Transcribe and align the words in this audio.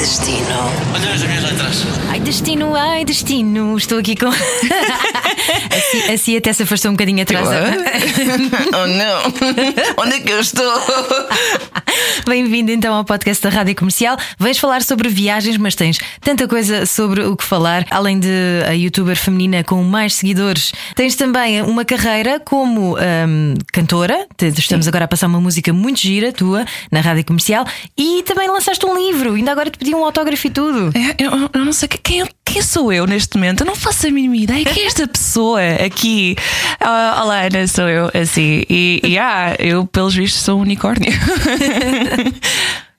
Destino. 0.00 0.46
Olha 0.94 1.12
as 1.12 1.22
minhas 1.22 1.44
letras. 1.44 1.84
Ai, 2.08 2.20
destino, 2.20 2.74
ai, 2.74 3.04
destino. 3.04 3.76
Estou 3.76 3.98
aqui 3.98 4.16
com. 4.16 4.28
assim, 5.76 6.12
assim 6.12 6.36
até 6.38 6.54
se 6.54 6.62
afastou 6.62 6.90
um 6.90 6.94
bocadinho 6.94 7.22
atrás. 7.22 7.46
oh 8.72 8.86
não! 8.86 10.02
Onde 10.02 10.16
é 10.16 10.20
que 10.20 10.32
eu 10.32 10.40
estou? 10.40 10.64
Bem-vindo 12.26 12.70
então 12.70 12.94
ao 12.94 13.04
podcast 13.04 13.42
da 13.42 13.50
Rádio 13.50 13.74
Comercial. 13.74 14.16
Vens 14.38 14.58
falar 14.58 14.82
sobre 14.82 15.08
viagens, 15.10 15.58
mas 15.58 15.74
tens 15.74 15.98
tanta 16.22 16.48
coisa 16.48 16.86
sobre 16.86 17.22
o 17.22 17.36
que 17.36 17.44
falar. 17.44 17.86
Além 17.90 18.18
de 18.18 18.28
a 18.66 18.72
youtuber 18.72 19.16
feminina 19.16 19.62
com 19.62 19.82
mais 19.82 20.14
seguidores, 20.14 20.72
tens 20.94 21.14
também 21.14 21.60
uma 21.60 21.84
carreira 21.84 22.40
como 22.40 22.96
hum, 22.96 23.54
cantora. 23.70 24.26
Estamos 24.56 24.88
agora 24.88 25.04
a 25.04 25.08
passar 25.08 25.26
uma 25.26 25.40
música 25.40 25.74
muito 25.74 26.00
gira 26.00 26.32
tua 26.32 26.64
na 26.90 27.00
Rádio 27.00 27.24
Comercial 27.24 27.66
e 27.98 28.22
também 28.22 28.48
lançaste 28.48 28.84
um 28.86 28.96
livro. 28.96 29.34
Ainda 29.34 29.52
agora 29.52 29.68
te 29.68 29.78
pedi 29.78 29.89
um 29.94 30.04
autógrafo 30.04 30.46
e 30.46 30.50
tudo. 30.50 30.92
É, 30.96 31.22
Eu, 31.24 31.50
eu 31.52 31.64
não 31.64 31.72
sei 31.72 31.88
quem, 31.88 32.24
quem 32.44 32.62
sou 32.62 32.92
eu 32.92 33.06
neste 33.06 33.36
momento. 33.36 33.60
Eu 33.62 33.66
não 33.66 33.74
faço 33.74 34.06
a 34.06 34.10
mínima 34.10 34.36
ideia. 34.36 34.64
Quem 34.64 34.84
é 34.84 34.86
esta 34.86 35.06
pessoa 35.06 35.60
aqui? 35.84 36.36
Ah, 36.80 37.20
olá, 37.22 37.42
Ana, 37.42 37.66
sou 37.66 37.88
eu. 37.88 38.10
Assim, 38.14 38.64
e, 38.68 39.00
e 39.04 39.18
ah, 39.18 39.54
eu, 39.58 39.86
pelos 39.86 40.14
vistos, 40.14 40.42
sou 40.42 40.58
um 40.58 40.62
unicórnio. 40.62 41.10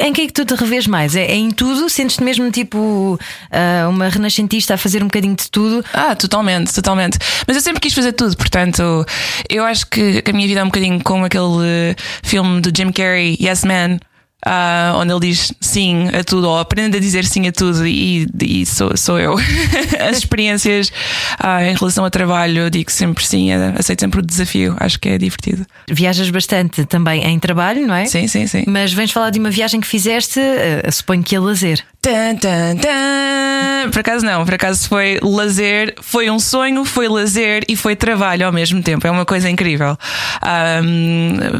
Em 0.03 0.11
que 0.13 0.21
é 0.21 0.25
que 0.25 0.33
tu 0.33 0.43
te 0.43 0.55
revês 0.55 0.87
mais? 0.87 1.15
É, 1.15 1.25
é 1.25 1.35
em 1.35 1.51
tudo? 1.51 1.87
Sentes-te 1.87 2.23
mesmo 2.23 2.49
tipo 2.49 3.19
ah, 3.51 3.87
uma 3.87 4.09
renascentista 4.09 4.73
a 4.73 4.77
fazer 4.77 5.03
um 5.03 5.05
bocadinho 5.05 5.35
de 5.35 5.49
tudo? 5.51 5.85
Ah, 5.93 6.15
totalmente, 6.15 6.73
totalmente. 6.73 7.19
Mas 7.45 7.55
eu 7.55 7.61
sempre 7.61 7.79
quis 7.79 7.93
fazer 7.93 8.13
tudo, 8.13 8.35
portanto, 8.35 9.05
eu 9.47 9.63
acho 9.63 9.85
que 9.85 10.23
a 10.27 10.33
minha 10.33 10.47
vida 10.47 10.59
é 10.59 10.63
um 10.63 10.67
bocadinho 10.67 10.99
como 11.03 11.25
aquele 11.25 11.95
filme 12.23 12.61
do 12.61 12.71
Jim 12.75 12.91
Carrey, 12.91 13.37
Yes 13.39 13.63
Man. 13.63 13.99
Ah, 14.45 14.93
onde 14.97 15.11
ele 15.13 15.19
diz 15.19 15.53
sim 15.61 16.07
a 16.09 16.23
tudo, 16.23 16.47
ou 16.49 16.57
aprende 16.59 16.97
a 16.97 16.99
dizer 16.99 17.25
sim 17.25 17.47
a 17.47 17.51
tudo, 17.51 17.85
e, 17.87 18.27
e 18.41 18.65
sou, 18.65 18.95
sou 18.97 19.19
eu. 19.19 19.35
As 20.09 20.17
experiências 20.17 20.91
ah, 21.39 21.63
em 21.63 21.75
relação 21.75 22.03
ao 22.03 22.09
trabalho, 22.09 22.59
eu 22.63 22.69
digo 22.69 22.91
sempre 22.91 23.25
sim, 23.25 23.51
aceito 23.51 23.99
sempre 24.01 24.19
o 24.19 24.23
desafio, 24.25 24.75
acho 24.79 24.99
que 24.99 25.09
é 25.09 25.17
divertido. 25.17 25.65
Viajas 25.89 26.29
bastante 26.29 26.85
também 26.85 27.23
em 27.25 27.39
trabalho, 27.39 27.85
não 27.87 27.95
é? 27.95 28.05
Sim, 28.05 28.27
sim, 28.27 28.47
sim. 28.47 28.63
Mas 28.67 28.91
vens 28.93 29.11
falar 29.11 29.29
de 29.29 29.39
uma 29.39 29.49
viagem 29.51 29.79
que 29.79 29.87
fizeste, 29.87 30.39
ah, 30.39 30.91
suponho 30.91 31.23
que 31.23 31.35
a 31.35 31.41
lazer. 31.41 31.83
Tan, 32.01 32.35
tan, 32.35 32.77
tan. 32.77 33.91
Por 33.91 33.99
acaso 33.99 34.25
não, 34.25 34.43
por 34.43 34.55
acaso 34.55 34.87
foi 34.89 35.19
lazer, 35.21 35.93
foi 36.01 36.31
um 36.31 36.39
sonho, 36.39 36.83
foi 36.83 37.07
lazer 37.07 37.63
e 37.69 37.75
foi 37.75 37.95
trabalho 37.95 38.45
ao 38.47 38.51
mesmo 38.51 38.81
tempo. 38.81 39.05
É 39.05 39.11
uma 39.11 39.25
coisa 39.25 39.47
incrível. 39.49 39.95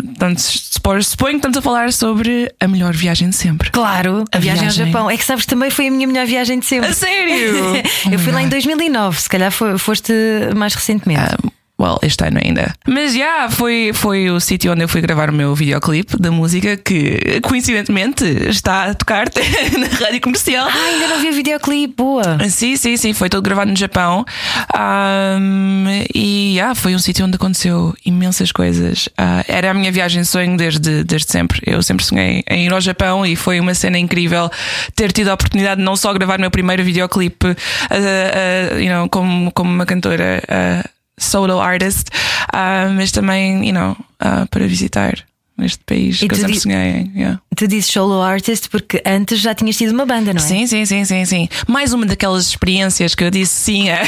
Portanto, 0.08 0.40
supo- 0.40 1.04
suponho 1.04 1.32
que 1.34 1.38
estamos 1.38 1.58
a 1.58 1.62
falar 1.62 1.94
sobre 1.94 2.52
a 2.60 2.68
melhor 2.72 2.94
viagem 2.94 3.30
de 3.30 3.36
sempre. 3.36 3.70
Claro, 3.70 4.24
a, 4.32 4.38
A 4.38 4.40
viagem, 4.40 4.62
viagem. 4.64 4.82
ao 4.84 4.88
Japão. 4.88 5.12
É 5.12 5.18
que 5.18 5.24
sabes, 5.24 5.46
também 5.46 5.70
foi 5.70 5.88
a 5.88 5.92
minha 5.92 6.08
melhor 6.08 6.26
viagem 6.26 6.60
de 6.60 6.66
sempre. 6.66 6.90
A 6.90 6.94
sério? 6.94 7.76
Eu 8.12 8.18
fui 8.20 8.32
lá 8.32 8.42
em 8.42 8.50
2009, 8.50 9.22
se 9.22 9.30
calhar 9.30 9.52
foste 9.52 10.14
mais 10.56 10.74
recentemente. 10.74 11.22
Ah, 11.22 11.38
well, 11.82 11.98
este 12.02 12.24
ano 12.24 12.40
ainda. 12.44 12.74
Mas 12.88 13.14
já, 13.14 13.50
foi, 13.50 13.92
foi 13.94 14.30
o 14.30 14.40
sítio 14.40 14.72
onde 14.72 14.84
eu 14.84 14.88
fui 14.88 15.02
gravar 15.02 15.30
o 15.30 15.34
meu 15.34 15.56
videoclipe 15.56 16.18
da 16.20 16.32
música 16.32 16.78
que 16.78 17.42
coincidentemente 17.42 18.24
está 18.24 18.86
a 18.86 18.94
tocar 18.94 19.28
na 19.78 19.88
rádio 19.88 20.22
comercial. 20.22 20.68
Ah, 20.68 20.86
ainda 20.86 21.08
não 21.08 21.20
vi 21.20 21.30
o 21.30 21.34
videoclipe, 21.34 21.94
boa. 21.96 22.38
Sim, 22.50 22.76
sim, 22.76 22.96
sim, 22.98 23.14
foi 23.14 23.30
todo 23.30 23.44
gravado 23.44 23.72
no 23.72 23.78
Japão. 23.78 24.24
Ahm, 24.74 26.06
e 26.14 26.60
ah, 26.60 26.76
foi 26.76 26.94
um 26.94 27.00
sítio 27.00 27.26
onde 27.26 27.36
aconteceu 27.36 27.96
imensas 28.06 28.52
coisas. 28.52 29.10
Ah, 29.18 29.44
era 29.48 29.72
a 29.72 29.74
minha 29.74 29.92
viagem 29.92 30.22
de 30.22 30.28
sonho 30.28 30.56
desde, 30.56 31.04
desde 31.04 31.32
sempre. 31.32 31.62
Eu 31.66 31.82
sempre 31.82 32.06
sonhei 32.06 32.44
em 32.50 32.66
ir 32.66 32.74
ao 32.74 32.82
Japão 32.82 33.26
e 33.26 33.36
foi 33.36 33.60
uma 33.60 33.74
cena 33.74 33.98
incrível 33.98 34.50
ter 34.96 35.12
tido 35.12 35.30
a 35.30 35.34
oportunidade 35.34 35.78
de 35.78 35.86
não 35.86 35.96
só 35.96 36.14
gravar 36.14 36.38
o 36.38 36.42
meu 36.42 36.52
primeiro 36.52 36.84
videoclipe 36.84 37.48
ah, 37.90 37.96
ah, 37.96 38.80
you 38.80 38.90
know, 38.90 39.10
como, 39.10 39.52
como 39.52 39.72
uma 39.72 39.86
cantora 39.86 40.42
solo 41.24 41.60
artist, 41.60 42.10
ah, 42.54 42.90
mas 42.96 43.12
também 43.12 43.66
you 43.66 43.74
know, 43.74 43.96
ah, 44.20 44.46
para 44.50 44.68
visitar 44.68 45.24
este 45.64 45.84
país 45.86 46.22
E 46.22 46.28
que 46.28 46.34
eu 46.34 46.40
sempre 46.40 46.60
sonhei 46.60 46.78
em. 46.78 47.12
yeah. 47.16 47.40
Tu 47.56 47.68
dizes 47.68 47.92
solo 47.92 48.22
artist 48.22 48.70
porque 48.70 49.02
antes 49.06 49.40
já 49.40 49.54
tinhas 49.54 49.78
tido 49.78 49.92
uma 49.92 50.06
banda, 50.06 50.34
não 50.34 50.42
é? 50.42 50.44
Sim, 50.44 50.66
sim, 50.66 50.86
sim, 50.86 51.06
sim, 51.06 51.26
sim. 51.26 51.50
Mais 51.68 51.94
uma 51.94 52.06
daquelas 52.06 52.48
experiências 52.48 53.14
que 53.14 53.24
eu 53.24 53.30
disse 53.30 53.54
sim 53.54 53.90
a. 53.90 54.00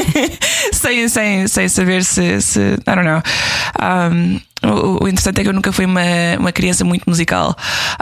sem, 0.72 1.08
sem, 1.08 1.48
sem 1.48 1.68
saber 1.68 2.04
se, 2.04 2.40
se. 2.42 2.60
I 2.60 2.94
don't 2.94 3.04
know. 3.04 3.22
Um, 3.80 4.40
o, 4.64 5.04
o 5.04 5.08
interessante 5.08 5.40
é 5.40 5.42
que 5.44 5.48
eu 5.48 5.54
nunca 5.54 5.72
fui 5.72 5.86
uma, 5.86 6.02
uma 6.38 6.52
criança 6.52 6.84
muito 6.84 7.04
musical. 7.08 7.56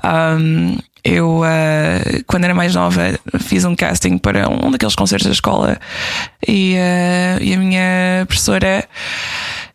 Um, 0.04 0.76
eu, 1.04 1.40
uh, 1.40 2.24
quando 2.26 2.44
era 2.44 2.54
mais 2.54 2.74
nova, 2.74 3.18
fiz 3.40 3.64
um 3.64 3.74
casting 3.74 4.18
para 4.18 4.48
um 4.48 4.70
daqueles 4.70 4.94
concertos 4.94 5.26
da 5.26 5.32
escola 5.32 5.78
e, 6.46 6.74
uh, 6.76 7.42
e 7.42 7.54
a 7.54 7.58
minha 7.58 8.24
professora 8.26 8.84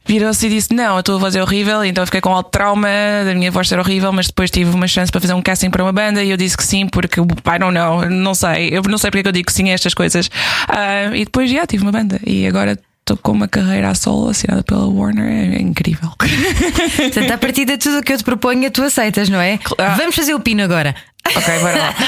virou-se 0.05 0.45
e 0.45 0.49
disse: 0.49 0.73
Não, 0.73 0.97
a 0.97 1.03
tua 1.03 1.17
voz 1.17 1.35
é 1.35 1.41
horrível, 1.41 1.83
então 1.83 2.03
eu 2.03 2.05
fiquei 2.05 2.21
com 2.21 2.33
alto 2.33 2.51
trauma 2.51 2.87
da 3.25 3.33
minha 3.33 3.51
voz 3.51 3.67
ser 3.67 3.79
horrível, 3.79 4.11
mas 4.13 4.27
depois 4.27 4.51
tive 4.51 4.69
uma 4.69 4.87
chance 4.87 5.11
para 5.11 5.19
fazer 5.19 5.33
um 5.33 5.41
casting 5.41 5.69
para 5.69 5.83
uma 5.83 5.91
banda 5.91 6.23
e 6.23 6.29
eu 6.29 6.37
disse 6.37 6.55
que 6.55 6.63
sim, 6.63 6.87
porque 6.87 7.19
I 7.19 7.59
don't 7.59 7.73
know, 7.73 8.09
não 8.09 8.35
sei, 8.35 8.69
eu 8.71 8.81
não 8.83 8.97
sei 8.97 9.09
porque 9.09 9.19
é 9.19 9.23
que 9.23 9.29
eu 9.29 9.33
digo 9.33 9.47
que 9.47 9.53
sim 9.53 9.69
a 9.69 9.73
estas 9.73 9.93
coisas. 9.93 10.29
Ah, 10.67 11.15
e 11.15 11.25
depois 11.25 11.49
já 11.49 11.65
tive 11.65 11.83
uma 11.83 11.91
banda 11.91 12.19
e 12.25 12.45
agora 12.45 12.77
estou 13.05 13.17
com 13.17 13.31
uma 13.31 13.47
carreira 13.47 13.89
a 13.89 13.95
solo 13.95 14.29
assinada 14.29 14.63
pela 14.63 14.87
Warner, 14.87 15.25
é, 15.25 15.57
é 15.57 15.61
incrível. 15.61 16.09
Portanto, 16.17 17.31
a 17.31 17.37
partir 17.37 17.65
de 17.65 17.77
tudo 17.77 17.99
o 17.99 18.03
que 18.03 18.13
eu 18.13 18.17
te 18.17 18.23
proponho, 18.23 18.69
tu 18.71 18.81
aceitas, 18.81 19.29
não 19.29 19.39
é? 19.39 19.59
Claro. 19.59 19.95
Vamos 19.95 20.15
fazer 20.15 20.33
o 20.33 20.39
pino 20.39 20.63
agora. 20.63 20.95
Ok, 21.33 21.59
bora 21.59 21.77
lá. 21.77 21.95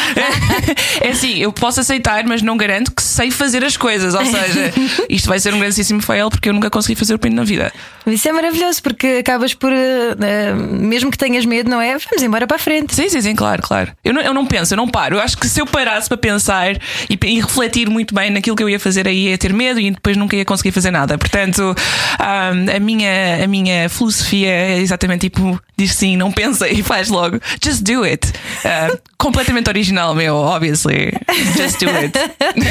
É 1.01 1.09
assim, 1.09 1.37
eu 1.37 1.53
posso 1.53 1.79
aceitar, 1.79 2.25
mas 2.25 2.41
não 2.41 2.57
garanto 2.57 2.91
que 2.91 3.01
sei 3.01 3.31
fazer 3.31 3.63
as 3.63 3.77
coisas. 3.77 4.13
Ou 4.13 4.25
seja, 4.25 4.73
isto 5.09 5.27
vai 5.27 5.39
ser 5.39 5.53
um 5.53 5.59
grandíssimo 5.59 6.01
fail 6.01 6.29
porque 6.29 6.49
eu 6.49 6.53
nunca 6.53 6.69
consegui 6.69 6.95
fazer 6.95 7.13
o 7.13 7.19
pino 7.19 7.35
na 7.35 7.43
vida. 7.43 7.71
Isso 8.05 8.27
é 8.27 8.31
maravilhoso 8.31 8.81
porque 8.81 9.17
acabas 9.19 9.53
por, 9.53 9.71
eh, 9.71 10.53
mesmo 10.53 11.11
que 11.11 11.17
tenhas 11.17 11.45
medo, 11.45 11.69
não 11.69 11.81
é? 11.81 11.97
Vamos 11.97 12.21
embora 12.21 12.47
para 12.47 12.57
a 12.57 12.59
frente. 12.59 12.95
Sim, 12.95 13.09
sim, 13.09 13.21
sim, 13.21 13.35
claro, 13.35 13.61
claro. 13.61 13.91
Eu 14.03 14.13
não, 14.13 14.21
eu 14.21 14.33
não 14.33 14.45
penso, 14.45 14.73
eu 14.73 14.77
não 14.77 14.87
paro. 14.87 15.15
Eu 15.17 15.21
acho 15.21 15.37
que 15.37 15.47
se 15.47 15.61
eu 15.61 15.65
parasse 15.65 16.07
para 16.07 16.17
pensar 16.17 16.75
e, 17.09 17.17
e 17.25 17.39
refletir 17.39 17.89
muito 17.89 18.13
bem 18.13 18.29
naquilo 18.29 18.55
que 18.55 18.63
eu 18.63 18.69
ia 18.69 18.79
fazer, 18.79 19.07
aí 19.07 19.29
ia 19.29 19.37
ter 19.37 19.53
medo 19.53 19.79
e 19.79 19.91
depois 19.91 20.17
nunca 20.17 20.35
ia 20.35 20.45
conseguir 20.45 20.71
fazer 20.71 20.91
nada. 20.91 21.17
Portanto, 21.17 21.75
ahm, 22.19 22.65
a, 22.75 22.79
minha, 22.79 23.43
a 23.43 23.47
minha 23.47 23.89
filosofia 23.89 24.49
é 24.49 24.77
exatamente 24.79 25.29
tipo: 25.29 25.59
diz 25.77 25.93
sim, 25.93 26.17
não 26.17 26.31
pensa 26.31 26.67
e 26.67 26.81
faz 26.81 27.09
logo. 27.09 27.39
Just 27.63 27.83
do 27.83 28.03
it. 28.03 28.31
Ah, 28.65 28.97
completamente 29.17 29.69
original, 29.69 30.15
meu, 30.15 30.35
obviously. 30.35 31.11
Just 31.55 31.79
do 31.79 31.89
it. 31.89 32.17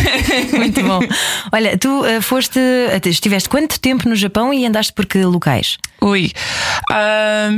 Muito 0.56 0.82
bom. 0.82 1.00
Olha, 1.52 1.78
tu 1.78 2.04
eh, 2.04 2.20
foste, 2.20 2.58
até 2.94 3.08
estiveste 3.08 3.48
quanto 3.48 3.78
tempo 3.80 4.08
no 4.08 4.16
Japão 4.16 4.52
e 4.52 4.66
andaste 4.66 4.92
por 4.92 5.06
que 5.06 5.24
locais? 5.24 5.78
Ui, 6.00 6.30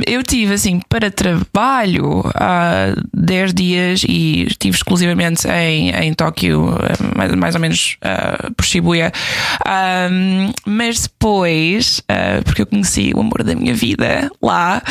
eu 0.07 0.23
tive 0.23 0.53
assim 0.53 0.79
para 0.87 1.11
trabalho 1.11 2.23
há 2.33 2.93
10 3.13 3.53
dias 3.53 4.03
e 4.07 4.43
estive 4.43 4.75
exclusivamente 4.75 5.47
em, 5.47 5.91
em 5.91 6.13
Tóquio, 6.13 6.69
ah, 6.69 7.17
mais, 7.17 7.35
mais 7.35 7.55
ou 7.55 7.61
menos 7.61 7.97
ah, 8.01 8.49
por 8.55 8.65
Shibuya. 8.65 9.11
Ahm, 9.65 10.51
mas 10.65 11.01
depois, 11.01 12.01
ah, 12.07 12.41
porque 12.43 12.61
eu 12.61 12.65
conheci 12.65 13.11
o 13.13 13.19
amor 13.19 13.43
da 13.43 13.53
minha 13.53 13.73
vida 13.73 14.31
lá, 14.41 14.81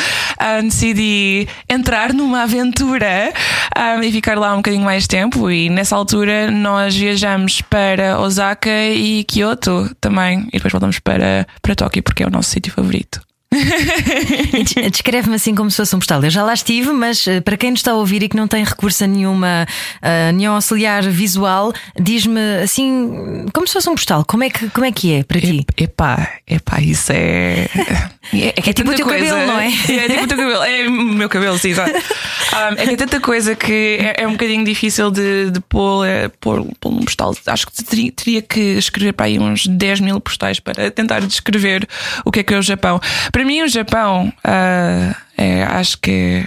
ah, 0.57 0.61
decidi 0.61 1.47
entrar 1.69 2.13
numa 2.13 2.43
aventura 2.43 3.31
ah, 3.75 4.03
e 4.03 4.11
ficar 4.11 4.37
lá 4.37 4.53
um 4.53 4.57
bocadinho 4.57 4.83
mais 4.83 5.07
tempo. 5.07 5.49
E 5.51 5.69
nessa 5.69 5.95
altura 5.95 6.49
nós 6.51 6.95
viajamos 6.95 7.61
para 7.61 8.19
Osaka 8.19 8.69
e 8.89 9.23
Kyoto 9.25 9.89
também, 10.01 10.47
e 10.49 10.51
depois 10.53 10.71
voltamos 10.71 10.99
para, 10.99 11.47
para 11.61 11.75
Tóquio 11.75 12.03
porque 12.03 12.23
é 12.23 12.27
o 12.27 12.31
nosso 12.31 12.49
sítio 12.51 12.71
favorito. 12.73 13.21
Des- 13.51 14.91
Descreve-me 14.91 15.35
assim 15.35 15.55
como 15.55 15.71
se 15.71 15.77
fosse 15.77 15.95
um 15.95 15.99
postal. 15.99 16.23
Eu 16.23 16.29
já 16.29 16.43
lá 16.43 16.53
estive, 16.53 16.91
mas 16.91 17.27
eh, 17.27 17.41
para 17.41 17.57
quem 17.57 17.71
nos 17.71 17.79
está 17.79 17.91
a 17.91 17.95
ouvir 17.95 18.21
e 18.21 18.29
que 18.29 18.35
não 18.37 18.47
tem 18.47 18.63
recurso 18.63 19.03
a 19.03 19.07
nenhuma, 19.07 19.65
a 20.01 20.31
nenhum 20.31 20.53
auxiliar 20.53 21.01
visual, 21.03 21.73
diz-me 21.99 22.39
assim 22.63 23.45
como 23.51 23.65
se 23.67 23.73
fosse 23.73 23.89
um 23.89 23.95
postal. 23.95 24.23
Como 24.23 24.43
é 24.43 24.49
que, 24.51 24.69
como 24.69 24.85
é, 24.85 24.91
que 24.91 25.13
é 25.13 25.23
para 25.23 25.41
ti? 25.41 25.59
Ep- 25.61 25.81
Epá, 25.81 26.29
epá, 26.47 26.79
isso 26.79 27.11
é. 27.11 27.67
É, 28.33 28.51
que 28.61 28.69
É 28.69 28.73
tipo 28.73 28.91
o 28.91 28.95
teu 28.95 29.05
coisa. 29.05 29.25
cabelo, 29.25 29.47
não 29.47 29.59
é? 29.59 29.67
É, 29.67 30.07
tipo 30.09 30.23
o 30.23 30.27
teu 30.27 30.37
cabelo. 30.37 30.63
É 30.63 30.87
o 30.87 30.91
meu 30.91 31.29
cabelo, 31.29 31.57
sim, 31.57 31.69
exato. 31.69 31.91
Um, 31.91 32.73
é 32.81 32.85
que 32.87 32.93
é 32.93 32.97
tanta 32.97 33.19
coisa 33.19 33.55
que 33.55 33.97
é, 34.01 34.23
é 34.23 34.27
um 34.27 34.31
bocadinho 34.31 34.63
difícil 34.63 35.11
de, 35.11 35.51
de 35.51 35.59
pôr, 35.61 36.05
é, 36.05 36.27
pôr, 36.39 36.65
pôr 36.79 36.91
num 36.91 37.03
postal. 37.03 37.35
Acho 37.47 37.67
que 37.67 37.83
teria, 37.83 38.11
teria 38.11 38.41
que 38.41 38.59
escrever 38.59 39.13
para 39.13 39.25
aí 39.27 39.39
uns 39.39 39.67
10 39.67 39.99
mil 40.01 40.19
postais 40.19 40.59
para 40.59 40.89
tentar 40.91 41.19
descrever 41.21 41.87
o 42.25 42.31
que 42.31 42.39
é 42.41 42.43
que 42.43 42.53
é 42.53 42.57
o 42.57 42.61
Japão. 42.61 42.99
Para 43.31 43.43
mim, 43.43 43.61
o 43.61 43.67
Japão, 43.67 44.31
ah, 44.43 45.15
é, 45.37 45.63
acho 45.63 45.97
que 45.99 46.45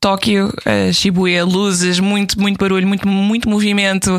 Tóquio, 0.00 0.52
eh, 0.64 0.92
Shibuya, 0.92 1.44
luzes, 1.44 1.98
muito, 2.00 2.40
muito 2.40 2.58
barulho, 2.58 2.86
muito, 2.86 3.06
muito 3.06 3.48
movimento, 3.48 4.18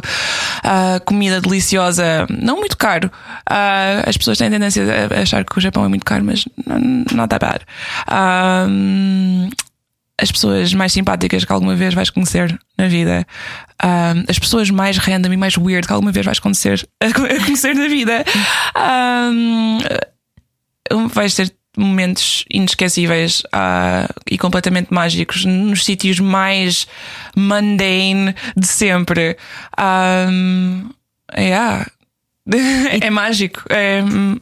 ah, 0.63 0.99
comida 1.05 1.41
deliciosa, 1.41 2.27
não 2.29 2.57
muito 2.57 2.77
caro. 2.77 3.11
Ah, 3.49 4.03
as 4.05 4.17
pessoas 4.17 4.37
têm 4.37 4.49
tendência 4.49 4.83
a 5.09 5.21
achar 5.21 5.43
que 5.43 5.57
o 5.57 5.61
Japão 5.61 5.85
é 5.85 5.87
muito 5.87 6.05
caro, 6.05 6.23
mas 6.23 6.45
n- 6.67 7.05
not 7.13 7.29
that 7.29 7.39
bad. 7.43 7.65
Ah, 8.07 8.67
as 10.21 10.31
pessoas 10.31 10.71
mais 10.73 10.93
simpáticas 10.93 11.43
que 11.45 11.51
alguma 11.51 11.75
vez 11.75 11.93
vais 11.95 12.11
conhecer 12.11 12.55
na 12.77 12.87
vida, 12.87 13.25
as 14.27 14.37
pessoas 14.37 14.69
mais 14.69 14.97
random 14.97 15.33
e 15.33 15.37
mais 15.37 15.57
weird 15.57 15.87
que 15.87 15.93
alguma 15.93 16.11
vez 16.11 16.23
vais 16.25 16.37
conhecer, 16.39 16.87
conhecer 17.45 17.73
na 17.73 17.87
vida. 17.87 18.23
Ah, 18.75 19.31
vais 21.13 21.33
ter 21.33 21.51
momentos 21.77 22.43
inesquecíveis 22.51 23.43
ah, 23.51 24.09
e 24.29 24.37
completamente 24.37 24.93
mágicos 24.93 25.45
nos 25.45 25.85
sítios 25.85 26.19
mais 26.19 26.87
mundane 27.35 28.35
de 28.55 28.67
sempre. 28.67 29.37
Um, 29.79 30.89
yeah. 31.37 31.85
É 33.01 33.09
mágico. 33.09 33.61
É, 33.69 34.03
hum, 34.03 34.37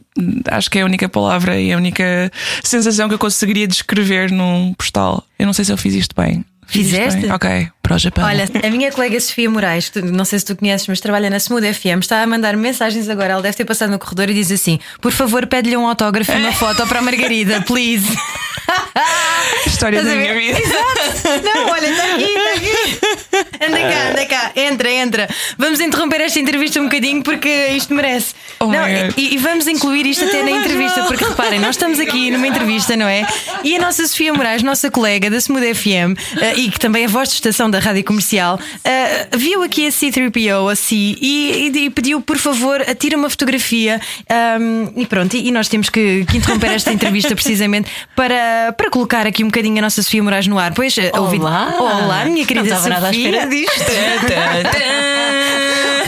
acho 0.48 0.70
que 0.70 0.78
é 0.78 0.82
a 0.82 0.84
única 0.84 1.08
palavra 1.08 1.60
e 1.60 1.72
a 1.72 1.76
única 1.76 2.32
sensação 2.64 3.08
que 3.08 3.14
eu 3.14 3.18
conseguiria 3.18 3.68
descrever 3.68 4.30
num 4.32 4.74
postal. 4.74 5.24
Eu 5.38 5.46
não 5.46 5.52
sei 5.52 5.64
se 5.64 5.72
eu 5.72 5.76
fiz 5.76 5.94
isto 5.94 6.14
bem. 6.16 6.44
Fizeste? 6.70 7.20
bem? 7.20 7.32
Ok, 7.32 7.68
para 7.82 7.94
o 7.94 7.98
Japão. 7.98 8.24
Olha, 8.24 8.48
a 8.62 8.70
minha 8.70 8.90
colega 8.92 9.18
Sofia 9.20 9.50
Moraes, 9.50 9.88
tu- 9.90 10.04
não 10.04 10.24
sei 10.24 10.38
se 10.38 10.44
tu 10.44 10.56
conheces, 10.56 10.86
mas 10.86 11.00
trabalha 11.00 11.28
na 11.28 11.36
Smooth 11.38 11.72
FM, 11.74 12.00
está 12.00 12.22
a 12.22 12.26
mandar 12.26 12.56
mensagens 12.56 13.08
agora. 13.08 13.32
Ela 13.32 13.42
deve 13.42 13.56
ter 13.56 13.64
passado 13.64 13.90
no 13.90 13.98
corredor 13.98 14.30
e 14.30 14.34
diz 14.34 14.50
assim: 14.50 14.78
Por 15.00 15.12
favor, 15.12 15.46
pede-lhe 15.46 15.76
um 15.76 15.86
autógrafo 15.86 16.30
e 16.32 16.36
uma 16.36 16.52
foto 16.52 16.86
para 16.86 17.00
a 17.00 17.02
Margarida, 17.02 17.60
please. 17.62 18.06
História 19.66 20.02
da 20.02 20.14
minha 20.14 20.34
vida. 20.34 20.58
Exato. 20.58 21.42
Não, 21.44 21.70
olha, 21.70 21.86
está 21.88 22.04
aqui, 22.04 22.24
está 22.24 22.52
aqui. 22.54 23.29
Anda 23.60 23.78
cá, 23.78 24.08
anda 24.10 24.26
cá, 24.26 24.52
entra, 24.56 24.90
entra. 24.90 25.28
Vamos 25.58 25.80
interromper 25.80 26.20
esta 26.22 26.38
entrevista 26.40 26.80
um 26.80 26.84
bocadinho 26.84 27.22
porque 27.22 27.48
isto 27.76 27.92
merece. 27.94 28.34
Oh 28.58 28.66
não, 28.66 28.86
e, 29.16 29.34
e 29.34 29.38
vamos 29.38 29.66
incluir 29.66 30.06
isto 30.06 30.24
até 30.24 30.42
na 30.42 30.50
entrevista, 30.50 31.02
porque 31.04 31.24
reparem, 31.24 31.58
nós 31.60 31.76
estamos 31.76 31.98
aqui 32.00 32.30
numa 32.30 32.46
entrevista, 32.46 32.96
não 32.96 33.06
é? 33.06 33.26
E 33.64 33.76
a 33.76 33.80
nossa 33.80 34.06
Sofia 34.06 34.32
Moraes, 34.32 34.62
nossa 34.62 34.90
colega 34.90 35.30
da 35.30 35.36
Smooth 35.36 35.74
FM 35.74 36.16
eh, 36.40 36.54
e 36.56 36.70
que 36.70 36.78
também 36.78 37.04
é 37.04 37.06
voz 37.08 37.28
de 37.28 37.34
estação 37.34 37.70
da 37.70 37.78
rádio 37.78 38.04
comercial, 38.04 38.58
eh, 38.84 39.28
viu 39.36 39.62
aqui 39.62 39.86
a 39.86 39.90
C3PO 39.90 40.70
assim 40.72 41.16
e, 41.20 41.70
e- 41.74 41.84
e 41.86 41.90
pediu, 41.90 42.20
por 42.20 42.38
favor, 42.38 42.80
a 42.82 42.94
tira 42.94 43.16
uma 43.16 43.28
fotografia. 43.30 44.00
ahm, 44.28 44.88
e 44.96 45.06
pronto, 45.06 45.36
e, 45.36 45.50
nós 45.50 45.68
temos 45.68 45.88
que, 45.90 46.24
que 46.26 46.36
interromper 46.38 46.70
esta 46.72 46.92
entrevista 46.92 47.34
precisamente 47.34 47.90
para, 48.16 48.72
para 48.76 48.90
colocar 48.90 49.26
aqui 49.26 49.42
um 49.44 49.48
bocadinho 49.48 49.78
a 49.78 49.82
nossa 49.82 50.02
Sofia 50.02 50.22
Moraes 50.22 50.46
no 50.46 50.58
ar. 50.58 50.72
Pois, 50.74 50.96
eh, 50.98 51.10
ouvi- 51.14 51.38
Olá. 51.38 51.74
Olá, 51.78 52.24
minha 52.24 52.44
querida 52.46 52.68
Sofia. 53.06 53.29
Espera 53.30 53.46
disto. 53.46 55.19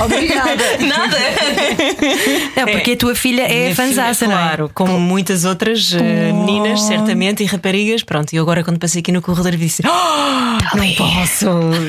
Obrigada. 0.04 0.56
Nada. 0.86 1.18
Não, 2.56 2.66
porque 2.66 2.92
a 2.92 2.96
tua 2.96 3.14
filha 3.14 3.42
é 3.42 3.64
Minha 3.64 3.74
fanzaça, 3.74 4.24
filha, 4.26 4.28
não 4.36 4.38
é? 4.42 4.46
Claro, 4.48 4.70
como 4.74 4.98
muitas 5.00 5.44
outras 5.44 5.92
eh, 5.94 6.32
meninas, 6.32 6.82
certamente, 6.82 7.42
e 7.42 7.46
raparigas. 7.46 8.02
Pronto, 8.02 8.32
e 8.32 8.38
agora 8.38 8.62
quando 8.64 8.78
passei 8.78 9.00
aqui 9.00 9.12
no 9.12 9.22
corredor 9.22 9.52
disse: 9.56 9.82
"Oh, 9.86 10.76
Não 10.76 10.92
posso, 10.94 11.46